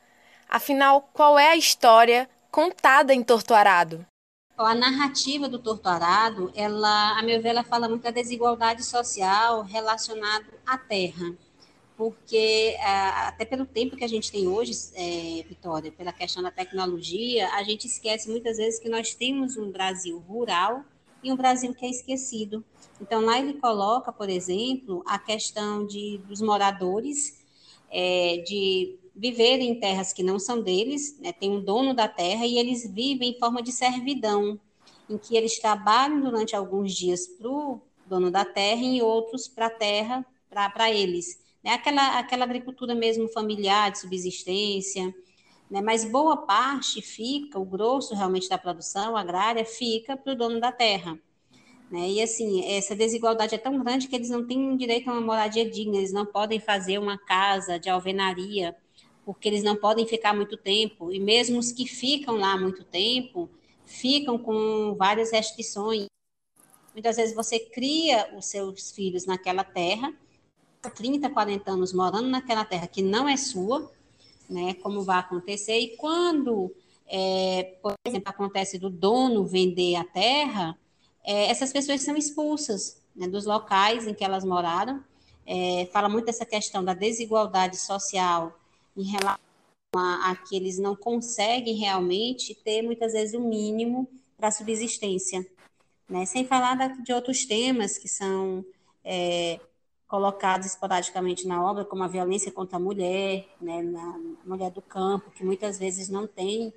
Afinal, 0.49 1.03
qual 1.13 1.39
é 1.39 1.51
a 1.51 1.57
história 1.57 2.31
contada 2.51 3.13
em 3.13 3.23
Torturado? 3.23 4.07
A 4.57 4.75
narrativa 4.75 5.49
do 5.49 5.59
Torturado, 5.59 6.53
ela, 6.55 7.19
a 7.19 7.23
meu 7.23 7.43
ver, 7.43 7.51
ela 7.51 7.65
fala 7.65 7.89
muito 7.89 8.03
da 8.03 8.11
desigualdade 8.11 8.85
social 8.85 9.63
relacionada 9.63 10.47
à 10.67 10.79
terra 10.79 11.35
porque 12.01 12.77
é, 12.79 12.87
até 13.27 13.45
pelo 13.45 13.67
tempo 13.67 13.95
que 13.95 14.03
a 14.03 14.09
gente 14.09 14.33
tem 14.33 14.49
hoje, 14.49 14.73
é, 14.95 15.45
Vitória, 15.47 15.93
pela 15.93 16.11
questão 16.15 16.43
da 16.43 16.51
tecnologia, 16.51 17.47
a 17.51 17.63
gente 17.63 17.87
esquece 17.87 18.31
muitas 18.31 18.57
vezes 18.57 18.81
que 18.81 18.89
nós 18.89 19.15
temos 19.15 19.59
um 19.59 19.71
Brasil 19.71 20.19
rural 20.21 20.83
e 21.23 21.31
um 21.31 21.37
Brasil 21.37 21.75
que 21.75 21.85
é 21.85 21.91
esquecido. 21.91 22.65
Então, 23.03 23.21
lá 23.21 23.39
ele 23.39 23.53
coloca, 23.61 24.11
por 24.11 24.31
exemplo, 24.31 25.03
a 25.07 25.19
questão 25.19 25.87
de, 25.87 26.17
dos 26.27 26.41
moradores 26.41 27.45
é, 27.91 28.39
de 28.47 28.99
viverem 29.15 29.69
em 29.69 29.79
terras 29.79 30.15
que 30.15 30.23
não 30.23 30.39
são 30.39 30.63
deles, 30.63 31.19
né, 31.21 31.35
tem 31.35 31.51
um 31.51 31.63
dono 31.63 31.93
da 31.93 32.09
terra 32.09 32.47
e 32.47 32.57
eles 32.57 32.91
vivem 32.91 33.33
em 33.33 33.39
forma 33.39 33.63
de 33.63 33.73
servidão, 33.73 34.59
em 35.07 35.19
que 35.19 35.37
eles 35.37 35.59
trabalham 35.59 36.19
durante 36.19 36.57
alguns 36.57 36.95
dias 36.95 37.27
para 37.27 37.51
o 37.51 37.79
dono 38.07 38.31
da 38.31 38.47
terra 38.47 38.81
e 38.81 39.03
outros 39.03 39.47
para 39.47 39.67
a 39.67 39.71
terra, 39.71 40.25
para 40.49 40.91
eles 40.91 41.40
né? 41.63 41.73
aquela, 41.73 42.19
aquela 42.19 42.45
agricultura 42.45 42.95
mesmo 42.95 43.29
familiar, 43.29 43.91
de 43.91 43.99
subsistência, 43.99 45.15
né? 45.71 45.81
mas 45.81 46.05
boa 46.05 46.37
parte 46.39 47.01
fica, 47.01 47.59
o 47.59 47.65
grosso 47.65 48.15
realmente 48.15 48.49
da 48.49 48.59
produção 48.59 49.17
agrária 49.17 49.65
fica 49.65 50.17
para 50.17 50.33
o 50.33 50.37
dono 50.37 50.61
da 50.61 50.73
terra. 50.73 51.19
Né? 51.91 52.09
E 52.09 52.23
assim, 52.23 52.65
essa 52.65 52.95
desigualdade 52.95 53.55
é 53.55 53.59
tão 53.59 53.79
grande 53.83 54.07
que 54.07 54.15
eles 54.15 54.31
não 54.31 54.47
têm 54.47 54.77
direito 54.77 55.11
a 55.11 55.13
uma 55.13 55.21
moradia 55.21 55.69
digna, 55.69 55.97
eles 55.97 56.13
não 56.13 56.25
podem 56.25 56.61
fazer 56.61 56.99
uma 56.99 57.19
casa 57.19 57.79
de 57.79 57.91
alvenaria, 57.91 58.77
porque 59.25 59.49
eles 59.49 59.63
não 59.63 59.77
podem 59.77 60.07
ficar 60.07 60.35
muito 60.35 60.57
tempo, 60.57 61.13
e 61.13 61.19
mesmo 61.19 61.59
os 61.59 61.73
que 61.73 61.87
ficam 61.87 62.37
lá 62.37 62.57
muito 62.57 62.85
tempo, 62.85 63.51
ficam 63.85 64.39
com 64.39 64.95
várias 64.97 65.33
restrições. 65.33 66.07
Muitas 66.93 67.17
vezes 67.17 67.35
você 67.35 67.59
cria 67.59 68.33
os 68.37 68.47
seus 68.47 68.93
filhos 68.93 69.27
naquela 69.27 69.65
terra, 69.65 70.13
30, 70.89 71.29
40 71.29 71.71
anos 71.71 71.93
morando 71.93 72.29
naquela 72.29 72.65
terra 72.65 72.87
que 72.87 73.03
não 73.03 73.29
é 73.29 73.37
sua, 73.37 73.91
né, 74.49 74.75
como 74.75 75.03
vai 75.03 75.19
acontecer, 75.19 75.79
e 75.79 75.97
quando, 75.97 76.75
é, 77.07 77.77
por 77.83 77.95
exemplo, 78.07 78.31
acontece 78.31 78.79
do 78.79 78.89
dono 78.89 79.45
vender 79.47 79.97
a 79.97 80.05
terra, 80.05 80.79
é, 81.23 81.47
essas 81.47 81.73
pessoas 81.73 82.01
são 82.03 82.17
expulsas 82.17 83.01
né, 83.15 83.29
dos 83.29 83.45
locais 83.45 84.07
em 84.07 84.15
que 84.15 84.25
elas 84.25 84.45
moraram, 84.45 85.05
é, 85.47 85.89
fala 85.93 86.09
muito 86.09 86.27
dessa 86.27 86.47
questão 86.47 86.85
da 86.85 86.95
desigualdade 86.95 87.77
social 87.77 88.59
em 88.97 89.05
relação 89.05 89.39
a, 89.95 90.31
a 90.31 90.37
que 90.37 90.57
eles 90.57 90.79
não 90.79 90.95
conseguem 90.97 91.75
realmente 91.75 92.55
ter, 92.55 92.83
muitas 92.83 93.13
vezes, 93.13 93.35
o 93.35 93.41
mínimo 93.41 94.09
para 94.37 94.51
subsistência, 94.51 95.47
né, 96.09 96.25
sem 96.25 96.45
falar 96.45 96.75
da, 96.75 96.89
de 96.89 97.13
outros 97.13 97.45
temas 97.45 97.99
que 97.99 98.09
são 98.09 98.65
é, 99.05 99.61
colocados 100.11 100.67
esporadicamente 100.67 101.47
na 101.47 101.63
obra, 101.65 101.85
como 101.85 102.03
a 102.03 102.09
violência 102.09 102.51
contra 102.51 102.79
a 102.79 102.81
mulher, 102.81 103.47
né, 103.61 103.81
na 103.81 104.19
mulher 104.45 104.73
do 104.73 104.83
campo, 104.83 105.31
que 105.31 105.45
muitas 105.45 105.79
vezes 105.79 106.09
não 106.09 106.27
tem 106.27 106.75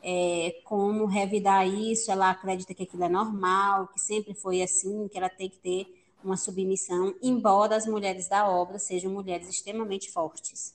é, 0.00 0.60
como 0.62 1.04
revidar 1.04 1.66
isso, 1.66 2.12
ela 2.12 2.30
acredita 2.30 2.72
que 2.72 2.84
aquilo 2.84 3.02
é 3.02 3.08
normal, 3.08 3.88
que 3.88 4.00
sempre 4.00 4.34
foi 4.34 4.62
assim, 4.62 5.08
que 5.08 5.18
ela 5.18 5.28
tem 5.28 5.50
que 5.50 5.58
ter 5.58 6.04
uma 6.22 6.36
submissão, 6.36 7.12
embora 7.20 7.74
as 7.74 7.86
mulheres 7.86 8.28
da 8.28 8.48
obra 8.48 8.78
sejam 8.78 9.10
mulheres 9.10 9.48
extremamente 9.48 10.08
fortes. 10.08 10.72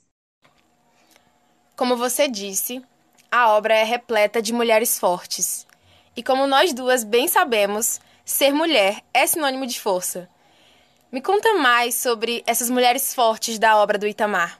Como 1.77 1.95
você 1.95 2.27
disse, 2.27 2.83
a 3.31 3.53
obra 3.53 3.73
é 3.73 3.83
repleta 3.83 4.41
de 4.41 4.51
mulheres 4.51 4.99
fortes. 4.99 5.65
E 6.13 6.21
como 6.21 6.45
nós 6.45 6.73
duas 6.73 7.05
bem 7.05 7.29
sabemos, 7.29 8.01
ser 8.25 8.51
mulher 8.51 9.01
é 9.13 9.25
sinônimo 9.25 9.65
de 9.65 9.79
força. 9.79 10.29
Me 11.11 11.21
conta 11.21 11.55
mais 11.55 11.95
sobre 11.95 12.41
essas 12.47 12.69
mulheres 12.69 13.13
fortes 13.13 13.59
da 13.59 13.77
obra 13.77 13.97
do 13.97 14.07
Itamar. 14.07 14.57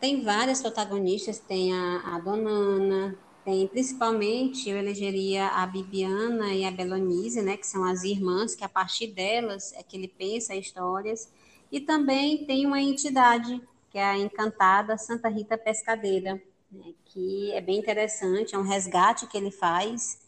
Tem 0.00 0.24
várias 0.24 0.60
protagonistas, 0.60 1.38
tem 1.38 1.72
a, 1.72 2.16
a 2.16 2.18
Dona 2.18 2.50
Ana, 2.50 3.18
tem 3.44 3.68
principalmente, 3.68 4.68
eu 4.68 4.76
elegeria 4.76 5.46
a 5.46 5.64
Bibiana 5.68 6.52
e 6.52 6.64
a 6.64 6.72
Belonise, 6.72 7.40
né, 7.42 7.56
que 7.56 7.64
são 7.64 7.84
as 7.84 8.02
irmãs, 8.02 8.56
que 8.56 8.64
a 8.64 8.68
partir 8.68 9.06
delas 9.06 9.72
é 9.74 9.84
que 9.84 9.96
ele 9.96 10.08
pensa 10.08 10.56
histórias, 10.56 11.30
e 11.70 11.78
também 11.78 12.44
tem 12.44 12.66
uma 12.66 12.80
entidade, 12.80 13.62
que 13.88 13.98
é 13.98 14.04
a 14.04 14.18
encantada 14.18 14.98
Santa 14.98 15.28
Rita 15.28 15.56
Pescadeira, 15.56 16.42
né, 16.72 16.92
que 17.04 17.52
é 17.52 17.60
bem 17.60 17.78
interessante, 17.78 18.56
é 18.56 18.58
um 18.58 18.62
resgate 18.62 19.28
que 19.28 19.36
ele 19.36 19.52
faz 19.52 20.18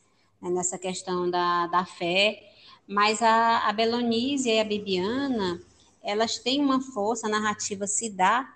né, 0.40 0.48
nessa 0.48 0.79
questão 0.79 1.29
da, 1.29 1.66
da 1.66 1.85
fé, 1.85 2.47
mas 2.88 3.20
a, 3.22 3.68
a 3.68 3.72
e 3.72 4.61
a 4.61 4.64
Bibiana, 4.64 5.61
elas 6.03 6.38
têm 6.38 6.64
uma 6.64 6.81
força, 6.81 7.27
a 7.27 7.31
narrativa 7.31 7.87
se 7.87 8.09
dá 8.09 8.51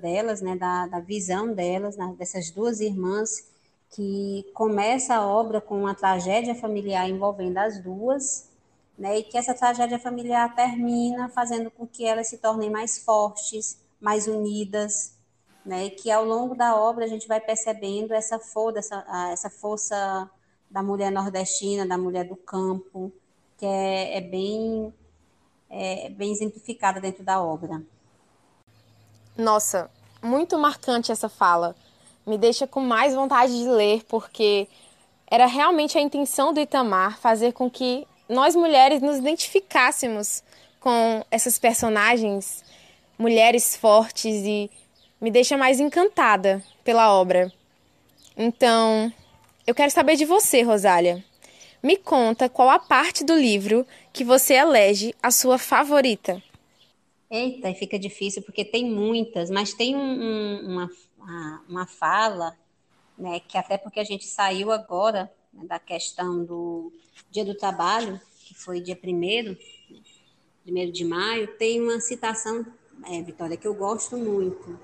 delas, 0.00 0.40
né, 0.40 0.56
da, 0.56 0.86
da 0.86 1.00
visão 1.00 1.52
delas, 1.52 1.96
né, 1.96 2.14
dessas 2.18 2.50
duas 2.50 2.80
irmãs, 2.80 3.48
que 3.90 4.44
começa 4.54 5.14
a 5.14 5.26
obra 5.26 5.60
com 5.60 5.80
uma 5.80 5.94
tragédia 5.94 6.54
familiar 6.54 7.08
envolvendo 7.08 7.58
as 7.58 7.82
duas, 7.82 8.50
né, 8.98 9.18
e 9.18 9.22
que 9.22 9.36
essa 9.38 9.54
tragédia 9.54 9.98
familiar 9.98 10.54
termina 10.54 11.28
fazendo 11.28 11.70
com 11.70 11.86
que 11.86 12.04
elas 12.04 12.26
se 12.28 12.38
tornem 12.38 12.70
mais 12.70 12.98
fortes, 12.98 13.78
mais 14.00 14.26
unidas, 14.26 15.16
né? 15.64 15.90
Que 15.90 16.10
ao 16.10 16.24
longo 16.24 16.54
da 16.54 16.76
obra 16.76 17.04
a 17.04 17.08
gente 17.08 17.28
vai 17.28 17.40
percebendo 17.40 18.12
essa 18.12 18.38
força, 18.38 18.78
essa, 18.78 19.30
essa 19.32 19.50
força 19.50 20.30
da 20.70 20.82
mulher 20.82 21.12
nordestina, 21.12 21.86
da 21.86 21.98
mulher 21.98 22.24
do 22.26 22.36
campo, 22.36 23.12
que 23.58 23.66
é, 23.66 24.18
é 24.18 24.20
bem 24.20 24.92
é, 25.70 26.08
bem 26.10 26.32
exemplificada 26.32 27.00
dentro 27.00 27.22
da 27.22 27.42
obra. 27.42 27.82
Nossa, 29.36 29.90
muito 30.22 30.58
marcante 30.58 31.12
essa 31.12 31.28
fala. 31.28 31.76
Me 32.26 32.38
deixa 32.38 32.66
com 32.66 32.80
mais 32.80 33.14
vontade 33.14 33.52
de 33.52 33.68
ler, 33.68 34.04
porque 34.08 34.68
era 35.30 35.46
realmente 35.46 35.96
a 35.96 36.00
intenção 36.00 36.52
do 36.52 36.60
Itamar 36.60 37.18
fazer 37.18 37.52
com 37.52 37.70
que 37.70 38.06
nós 38.28 38.54
mulheres 38.54 39.00
nos 39.00 39.18
identificássemos 39.18 40.42
com 40.80 41.24
essas 41.30 41.58
personagens, 41.58 42.64
mulheres 43.18 43.76
fortes 43.76 44.44
e 44.44 44.70
me 45.20 45.30
deixa 45.30 45.56
mais 45.56 45.80
encantada 45.80 46.62
pela 46.84 47.12
obra. 47.12 47.52
Então, 48.36 49.12
eu 49.66 49.74
quero 49.74 49.90
saber 49.90 50.16
de 50.16 50.24
você, 50.24 50.62
Rosália. 50.62 51.24
Me 51.82 51.96
conta 51.96 52.48
qual 52.48 52.68
a 52.70 52.78
parte 52.78 53.24
do 53.24 53.36
livro 53.36 53.86
que 54.12 54.24
você 54.24 54.54
elege 54.54 55.14
a 55.22 55.30
sua 55.30 55.58
favorita. 55.58 56.42
Eita, 57.30 57.72
fica 57.74 57.98
difícil 57.98 58.42
porque 58.42 58.64
tem 58.64 58.90
muitas, 58.90 59.50
mas 59.50 59.74
tem 59.74 59.94
um, 59.94 60.00
um, 60.00 60.66
uma, 60.66 61.64
uma 61.68 61.86
fala, 61.86 62.56
né, 63.16 63.40
que 63.40 63.58
até 63.58 63.76
porque 63.76 64.00
a 64.00 64.04
gente 64.04 64.26
saiu 64.26 64.72
agora 64.72 65.30
né, 65.52 65.66
da 65.66 65.78
questão 65.78 66.44
do 66.44 66.92
Dia 67.30 67.44
do 67.44 67.54
Trabalho, 67.54 68.20
que 68.44 68.54
foi 68.54 68.80
dia 68.80 68.96
primeiro, 68.96 69.56
primeiro 70.62 70.90
de 70.90 71.04
maio, 71.04 71.46
tem 71.58 71.80
uma 71.80 72.00
citação, 72.00 72.66
é, 73.06 73.22
Vitória, 73.22 73.56
que 73.56 73.68
eu 73.68 73.74
gosto 73.74 74.16
muito, 74.16 74.78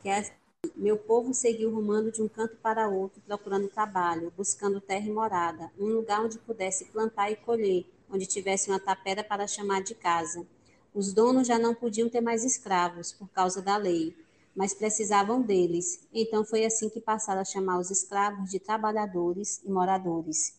que 0.00 0.08
é 0.08 0.37
meu 0.78 0.96
povo 0.96 1.34
seguiu 1.34 1.74
rumando 1.74 2.10
de 2.10 2.22
um 2.22 2.28
canto 2.28 2.56
para 2.56 2.88
outro, 2.88 3.20
procurando 3.26 3.68
trabalho, 3.68 4.32
buscando 4.36 4.80
terra 4.80 5.06
e 5.06 5.12
morada, 5.12 5.70
um 5.78 5.86
lugar 5.86 6.24
onde 6.24 6.38
pudesse 6.38 6.86
plantar 6.86 7.30
e 7.30 7.36
colher, 7.36 7.84
onde 8.10 8.26
tivesse 8.26 8.70
uma 8.70 8.80
tapera 8.80 9.22
para 9.22 9.46
chamar 9.46 9.82
de 9.82 9.94
casa. 9.94 10.46
Os 10.94 11.12
donos 11.12 11.46
já 11.46 11.58
não 11.58 11.74
podiam 11.74 12.08
ter 12.08 12.20
mais 12.20 12.44
escravos 12.44 13.12
por 13.12 13.28
causa 13.28 13.60
da 13.60 13.76
lei, 13.76 14.16
mas 14.56 14.72
precisavam 14.72 15.42
deles. 15.42 16.06
Então 16.12 16.44
foi 16.44 16.64
assim 16.64 16.88
que 16.88 17.00
passaram 17.00 17.40
a 17.40 17.44
chamar 17.44 17.78
os 17.78 17.90
escravos 17.90 18.50
de 18.50 18.58
trabalhadores 18.58 19.60
e 19.64 19.70
moradores. 19.70 20.54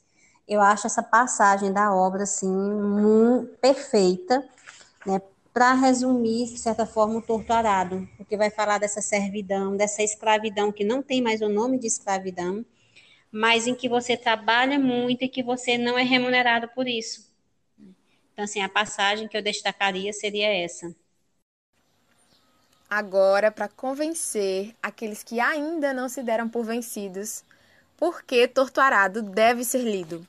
Eu 0.47 0.61
acho 0.61 0.87
essa 0.87 1.03
passagem 1.03 1.71
da 1.71 1.93
obra 1.93 2.23
assim 2.23 2.49
perfeita, 3.61 4.47
né? 5.05 5.21
Para 5.53 5.73
resumir, 5.73 6.47
de 6.47 6.57
certa 6.57 6.85
forma, 6.85 7.17
o 7.17 7.21
torturado, 7.21 8.07
porque 8.17 8.37
vai 8.37 8.49
falar 8.49 8.77
dessa 8.77 9.01
servidão, 9.01 9.75
dessa 9.75 10.03
escravidão 10.03 10.71
que 10.71 10.83
não 10.83 11.01
tem 11.01 11.21
mais 11.21 11.41
o 11.41 11.49
nome 11.49 11.79
de 11.79 11.87
escravidão, 11.87 12.65
mas 13.31 13.67
em 13.67 13.75
que 13.75 13.89
você 13.89 14.15
trabalha 14.15 14.79
muito 14.79 15.23
e 15.23 15.29
que 15.29 15.43
você 15.43 15.77
não 15.77 15.97
é 15.97 16.03
remunerado 16.03 16.67
por 16.69 16.87
isso. 16.87 17.29
Então, 18.33 18.45
assim, 18.45 18.61
a 18.61 18.69
passagem 18.69 19.27
que 19.27 19.35
eu 19.35 19.41
destacaria 19.41 20.13
seria 20.13 20.47
essa. 20.47 20.95
Agora, 22.89 23.51
para 23.51 23.67
convencer 23.67 24.73
aqueles 24.81 25.21
que 25.21 25.39
ainda 25.39 25.93
não 25.93 26.09
se 26.09 26.23
deram 26.23 26.49
por 26.49 26.63
vencidos, 26.63 27.43
por 27.97 28.23
que 28.23 28.47
Torturado 28.47 29.21
deve 29.21 29.63
ser 29.63 29.83
lido? 29.83 30.25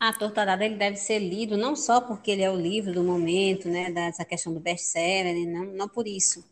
A 0.00 0.12
Torturada 0.12 0.64
ele 0.64 0.76
deve 0.76 0.96
ser 0.96 1.18
lido 1.18 1.56
não 1.56 1.74
só 1.74 2.00
porque 2.00 2.30
ele 2.30 2.42
é 2.42 2.50
o 2.50 2.54
livro 2.54 2.92
do 2.92 3.02
momento, 3.02 3.68
né, 3.68 3.90
dessa 3.90 4.24
questão 4.24 4.54
do 4.54 4.60
best-seller, 4.60 5.44
não, 5.48 5.64
não 5.64 5.88
por 5.88 6.06
isso, 6.06 6.44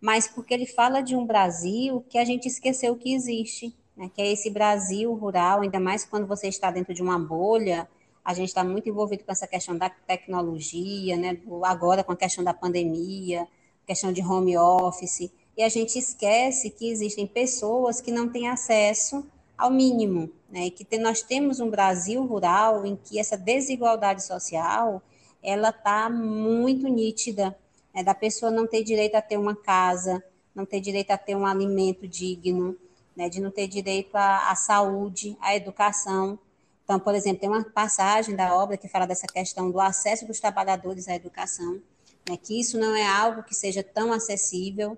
mas 0.00 0.26
porque 0.26 0.54
ele 0.54 0.64
fala 0.64 1.02
de 1.02 1.14
um 1.14 1.26
Brasil 1.26 2.02
que 2.08 2.16
a 2.16 2.24
gente 2.24 2.48
esqueceu 2.48 2.96
que 2.96 3.12
existe, 3.12 3.76
né, 3.94 4.10
que 4.14 4.22
é 4.22 4.32
esse 4.32 4.48
Brasil 4.48 5.12
rural, 5.12 5.60
ainda 5.60 5.78
mais 5.78 6.06
quando 6.06 6.26
você 6.26 6.48
está 6.48 6.70
dentro 6.70 6.94
de 6.94 7.02
uma 7.02 7.18
bolha, 7.18 7.86
a 8.24 8.32
gente 8.32 8.48
está 8.48 8.64
muito 8.64 8.88
envolvido 8.88 9.22
com 9.22 9.32
essa 9.32 9.46
questão 9.46 9.76
da 9.76 9.90
tecnologia, 9.90 11.14
né, 11.14 11.38
agora 11.64 12.02
com 12.02 12.12
a 12.12 12.16
questão 12.16 12.42
da 12.42 12.54
pandemia, 12.54 13.46
questão 13.86 14.14
de 14.14 14.22
home 14.22 14.56
office, 14.56 15.30
e 15.54 15.62
a 15.62 15.68
gente 15.68 15.98
esquece 15.98 16.70
que 16.70 16.88
existem 16.88 17.26
pessoas 17.26 18.00
que 18.00 18.10
não 18.10 18.30
têm 18.30 18.48
acesso 18.48 19.26
ao 19.58 19.70
mínimo, 19.70 20.30
né? 20.54 20.70
Que 20.70 20.84
tem, 20.84 21.00
nós 21.00 21.20
temos 21.20 21.58
um 21.58 21.68
Brasil 21.68 22.24
rural 22.24 22.86
em 22.86 22.94
que 22.94 23.18
essa 23.18 23.36
desigualdade 23.36 24.22
social 24.22 25.02
ela 25.42 25.70
está 25.70 26.08
muito 26.08 26.86
nítida, 26.86 27.58
né? 27.92 28.04
da 28.04 28.14
pessoa 28.14 28.52
não 28.52 28.64
ter 28.64 28.84
direito 28.84 29.16
a 29.16 29.20
ter 29.20 29.36
uma 29.36 29.56
casa, 29.56 30.22
não 30.54 30.64
ter 30.64 30.78
direito 30.78 31.10
a 31.10 31.18
ter 31.18 31.34
um 31.34 31.44
alimento 31.44 32.06
digno, 32.06 32.76
né? 33.16 33.28
de 33.28 33.40
não 33.40 33.50
ter 33.50 33.66
direito 33.66 34.14
à, 34.14 34.52
à 34.52 34.54
saúde, 34.54 35.36
à 35.40 35.56
educação. 35.56 36.38
Então, 36.84 37.00
por 37.00 37.16
exemplo, 37.16 37.40
tem 37.40 37.48
uma 37.48 37.64
passagem 37.64 38.36
da 38.36 38.54
obra 38.54 38.76
que 38.76 38.86
fala 38.86 39.06
dessa 39.06 39.26
questão 39.26 39.72
do 39.72 39.80
acesso 39.80 40.24
dos 40.24 40.38
trabalhadores 40.38 41.08
à 41.08 41.16
educação, 41.16 41.82
né? 42.28 42.36
que 42.36 42.60
isso 42.60 42.78
não 42.78 42.94
é 42.94 43.04
algo 43.04 43.42
que 43.42 43.56
seja 43.56 43.82
tão 43.82 44.12
acessível, 44.12 44.96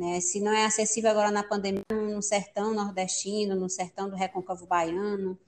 né? 0.00 0.18
Se 0.18 0.40
não 0.40 0.50
é 0.50 0.64
acessível 0.64 1.10
agora 1.10 1.30
na 1.30 1.42
pandemia, 1.42 1.84
no 1.90 2.22
sertão 2.22 2.72
nordestino, 2.72 3.54
no 3.54 3.68
sertão 3.68 4.08
do 4.08 4.16
recôncavo 4.16 4.64
baiano. 4.66 5.38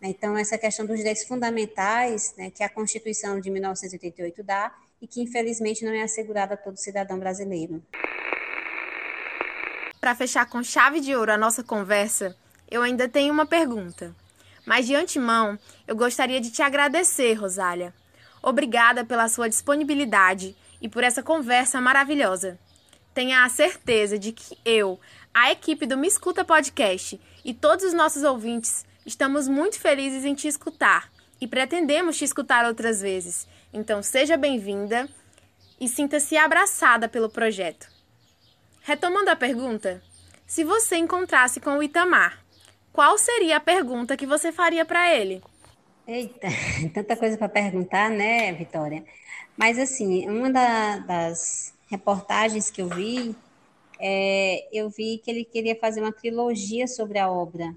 Né? 0.00 0.08
Então, 0.08 0.36
essa 0.36 0.58
questão 0.58 0.84
dos 0.84 0.96
direitos 0.96 1.22
fundamentais 1.22 2.34
né, 2.36 2.50
que 2.50 2.64
a 2.64 2.68
Constituição 2.68 3.40
de 3.40 3.48
1988 3.50 4.42
dá 4.42 4.74
e 5.00 5.06
que, 5.06 5.22
infelizmente, 5.22 5.84
não 5.84 5.92
é 5.92 6.02
assegurada 6.02 6.54
a 6.54 6.56
todo 6.56 6.76
cidadão 6.76 7.20
brasileiro. 7.20 7.80
Para 10.00 10.16
fechar 10.16 10.44
com 10.46 10.60
chave 10.60 10.98
de 10.98 11.14
ouro 11.14 11.30
a 11.30 11.38
nossa 11.38 11.62
conversa, 11.62 12.36
eu 12.68 12.82
ainda 12.82 13.08
tenho 13.08 13.32
uma 13.32 13.46
pergunta. 13.46 14.12
Mas 14.66 14.86
de 14.86 14.94
antemão, 14.96 15.56
eu 15.86 15.94
gostaria 15.94 16.40
de 16.40 16.50
te 16.50 16.62
agradecer, 16.62 17.34
Rosália. 17.34 17.94
Obrigada 18.42 19.04
pela 19.04 19.28
sua 19.28 19.48
disponibilidade 19.48 20.56
e 20.82 20.88
por 20.88 21.04
essa 21.04 21.22
conversa 21.22 21.80
maravilhosa 21.80 22.58
tenha 23.14 23.44
a 23.44 23.48
certeza 23.48 24.18
de 24.18 24.32
que 24.32 24.56
eu, 24.64 24.98
a 25.32 25.50
equipe 25.50 25.86
do 25.86 25.96
Me 25.96 26.06
Escuta 26.06 26.44
Podcast 26.44 27.20
e 27.44 27.52
todos 27.54 27.84
os 27.84 27.92
nossos 27.92 28.22
ouvintes 28.22 28.84
estamos 29.04 29.48
muito 29.48 29.78
felizes 29.78 30.24
em 30.24 30.34
te 30.34 30.48
escutar 30.48 31.10
e 31.40 31.46
pretendemos 31.46 32.16
te 32.16 32.24
escutar 32.24 32.66
outras 32.66 33.00
vezes. 33.00 33.48
Então 33.72 34.02
seja 34.02 34.36
bem-vinda 34.36 35.08
e 35.80 35.88
sinta-se 35.88 36.36
abraçada 36.36 37.08
pelo 37.08 37.30
projeto. 37.30 37.88
Retomando 38.82 39.30
a 39.30 39.36
pergunta, 39.36 40.02
se 40.46 40.64
você 40.64 40.96
encontrasse 40.96 41.60
com 41.60 41.78
o 41.78 41.82
Itamar, 41.82 42.42
qual 42.92 43.16
seria 43.16 43.56
a 43.56 43.60
pergunta 43.60 44.16
que 44.16 44.26
você 44.26 44.50
faria 44.50 44.84
para 44.84 45.14
ele? 45.14 45.42
Eita, 46.06 46.48
tanta 46.92 47.16
coisa 47.16 47.38
para 47.38 47.48
perguntar, 47.48 48.10
né, 48.10 48.52
Vitória? 48.52 49.04
Mas 49.56 49.78
assim, 49.78 50.28
uma 50.28 50.50
da, 50.50 50.98
das 50.98 51.72
reportagens 51.90 52.70
que 52.70 52.80
eu 52.80 52.88
vi, 52.88 53.34
é, 53.98 54.68
eu 54.72 54.88
vi 54.88 55.18
que 55.18 55.30
ele 55.30 55.44
queria 55.44 55.76
fazer 55.76 56.00
uma 56.00 56.12
trilogia 56.12 56.86
sobre 56.86 57.18
a 57.18 57.30
obra. 57.30 57.76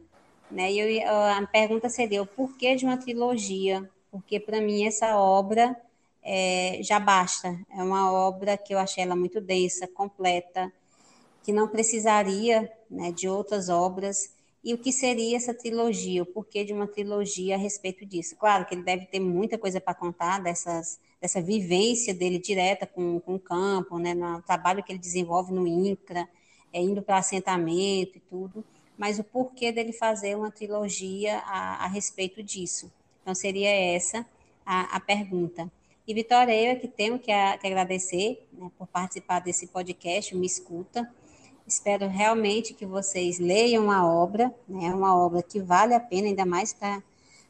Né? 0.49 0.71
E 0.71 1.01
eu, 1.01 1.11
a 1.11 1.45
pergunta 1.47 1.89
seria: 1.89 2.21
o 2.21 2.25
porquê 2.25 2.75
de 2.75 2.85
uma 2.85 2.97
trilogia? 2.97 3.89
Porque 4.11 4.39
para 4.39 4.61
mim 4.61 4.85
essa 4.85 5.17
obra 5.17 5.75
é, 6.21 6.79
já 6.81 6.99
basta. 6.99 7.59
É 7.69 7.81
uma 7.81 8.11
obra 8.11 8.55
que 8.55 8.73
eu 8.73 8.77
achei 8.77 9.03
ela 9.03 9.15
muito 9.15 9.41
densa, 9.41 9.87
completa, 9.87 10.71
que 11.43 11.51
não 11.51 11.67
precisaria 11.67 12.71
né, 12.89 13.11
de 13.11 13.27
outras 13.27 13.67
obras. 13.67 14.33
E 14.63 14.73
o 14.73 14.77
que 14.77 14.91
seria 14.91 15.35
essa 15.35 15.53
trilogia? 15.53 16.23
O 16.23 16.25
porquê 16.25 16.63
de 16.63 16.71
uma 16.71 16.87
trilogia 16.87 17.55
a 17.55 17.57
respeito 17.57 18.05
disso? 18.05 18.35
Claro 18.37 18.65
que 18.65 18.73
ele 18.73 18.83
deve 18.83 19.05
ter 19.05 19.19
muita 19.19 19.57
coisa 19.57 19.81
para 19.81 19.93
contar 19.93 20.39
dessas 20.41 20.99
dessa 21.23 21.41
vivência 21.41 22.13
dele 22.13 22.37
direta 22.37 22.85
com, 22.85 23.17
com 23.21 23.35
o 23.35 23.39
campo, 23.39 23.97
né, 23.97 24.13
no 24.13 24.41
trabalho 24.41 24.83
que 24.83 24.91
ele 24.91 24.99
desenvolve 24.99 25.53
no 25.53 25.65
INCRA, 25.65 26.27
é, 26.73 26.81
indo 26.81 27.01
para 27.01 27.17
assentamento 27.17 28.17
e 28.17 28.19
tudo, 28.29 28.61
mas 28.97 29.19
o 29.19 29.23
porquê 29.23 29.71
dele 29.71 29.93
fazer 29.93 30.35
uma 30.35 30.51
trilogia 30.51 31.37
a, 31.45 31.85
a 31.85 31.87
respeito 31.87 32.43
disso. 32.43 32.91
Então, 33.21 33.33
seria 33.33 33.69
essa 33.69 34.25
a, 34.65 34.97
a 34.97 34.99
pergunta. 34.99 35.71
E, 36.05 36.13
Vitória, 36.13 36.53
eu 36.53 36.71
é 36.71 36.75
que 36.75 36.89
tenho 36.89 37.17
que, 37.17 37.31
a, 37.31 37.57
que 37.57 37.65
agradecer 37.65 38.45
né, 38.51 38.69
por 38.77 38.85
participar 38.87 39.39
desse 39.39 39.67
podcast, 39.67 40.35
Me 40.35 40.45
Escuta. 40.45 41.09
Espero 41.65 42.07
realmente 42.07 42.73
que 42.73 42.85
vocês 42.85 43.39
leiam 43.39 43.89
a 43.89 44.05
obra, 44.05 44.53
né, 44.67 44.93
uma 44.93 45.17
obra 45.17 45.41
que 45.41 45.59
vale 45.61 45.93
a 45.93 45.99
pena, 45.99 46.27
ainda 46.27 46.45
mais 46.45 46.73
para 46.73 47.01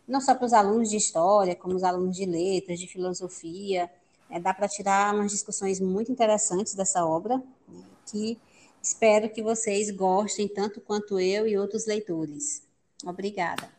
não 0.08 0.21
só 0.21 0.36
para 0.36 0.45
os 0.45 0.54
alunos 0.54 0.89
de 0.89 0.97
história, 0.97 1.56
como 1.56 1.76
os 1.76 1.84
alunos 1.84 2.15
de 2.15 2.26
letras, 2.26 2.80
de 2.80 2.88
filosofia. 2.88 3.89
É, 4.30 4.39
dá 4.39 4.54
para 4.54 4.67
tirar 4.67 5.13
umas 5.13 5.32
discussões 5.32 5.80
muito 5.80 6.12
interessantes 6.12 6.76
dessa 6.76 7.06
obra, 7.06 7.38
né, 7.67 7.84
que 8.06 8.38
espero 8.82 9.30
que 9.30 9.41
vocês 9.41 9.89
gostem 9.89 10.47
tanto 10.47 10.80
quanto 10.82 11.19
eu 11.19 11.47
e 11.47 11.58
outros 11.58 11.86
leitores. 11.86 12.62
Obrigada. 13.06 13.69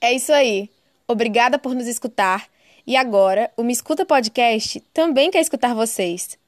É 0.00 0.12
isso 0.12 0.32
aí. 0.32 0.70
Obrigada 1.06 1.58
por 1.58 1.74
nos 1.74 1.86
escutar. 1.86 2.48
E 2.86 2.96
agora, 2.96 3.50
o 3.56 3.62
Me 3.62 3.72
Escuta 3.72 4.04
Podcast 4.04 4.80
também 4.92 5.30
quer 5.30 5.40
escutar 5.40 5.74
vocês. 5.74 6.38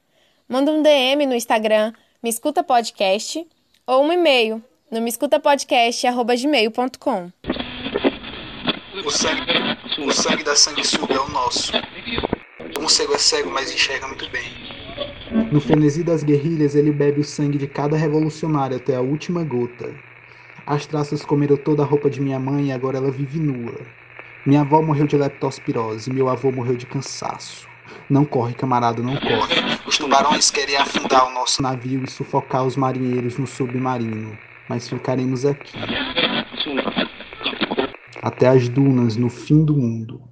Manda 0.51 0.69
um 0.69 0.83
DM 0.83 1.25
no 1.25 1.33
Instagram 1.33 1.93
Me 2.21 2.29
Escuta 2.29 2.61
Podcast 2.61 3.47
ou 3.87 4.03
um 4.03 4.11
e-mail 4.11 4.61
no 4.91 4.99
meescutapodcast.gmail.com. 4.99 7.31
O 9.05 9.09
sangue, 9.09 9.53
o 10.05 10.11
sangue 10.11 10.43
da 10.43 10.53
sanguessuga 10.53 11.13
é 11.13 11.19
o 11.21 11.29
nosso. 11.29 11.71
Um 12.77 12.89
cego 12.89 13.13
é 13.13 13.17
cego, 13.17 13.49
mas 13.49 13.73
enxerga 13.73 14.05
muito 14.07 14.29
bem. 14.29 14.51
No 15.53 15.61
frenesi 15.61 16.03
das 16.03 16.21
guerrilhas, 16.21 16.75
ele 16.75 16.91
bebe 16.91 17.21
o 17.21 17.23
sangue 17.23 17.57
de 17.57 17.67
cada 17.67 17.95
revolucionário 17.95 18.75
até 18.75 18.97
a 18.97 19.01
última 19.01 19.45
gota. 19.45 19.95
As 20.67 20.85
traças 20.85 21.23
comeram 21.23 21.55
toda 21.55 21.81
a 21.81 21.85
roupa 21.85 22.09
de 22.09 22.19
minha 22.19 22.41
mãe 22.41 22.65
e 22.65 22.73
agora 22.73 22.97
ela 22.97 23.09
vive 23.09 23.39
nua. 23.39 23.79
Minha 24.45 24.63
avó 24.63 24.81
morreu 24.81 25.07
de 25.07 25.15
leptospirose, 25.15 26.11
meu 26.11 26.27
avô 26.27 26.51
morreu 26.51 26.75
de 26.75 26.85
cansaço. 26.85 27.70
Não 28.09 28.25
corre, 28.25 28.53
camarada, 28.53 29.01
não 29.01 29.15
corre. 29.15 29.55
Os 29.85 29.97
tubarões 29.97 30.49
querem 30.49 30.77
afundar 30.77 31.27
o 31.27 31.33
nosso 31.33 31.61
navio 31.61 32.03
e 32.03 32.09
sufocar 32.09 32.65
os 32.65 32.75
marinheiros 32.75 33.37
no 33.37 33.47
submarino, 33.47 34.37
mas 34.67 34.87
ficaremos 34.87 35.45
aqui. 35.45 35.77
Até 38.21 38.47
as 38.47 38.69
dunas 38.69 39.15
no 39.17 39.29
fim 39.29 39.65
do 39.65 39.75
mundo. 39.75 40.30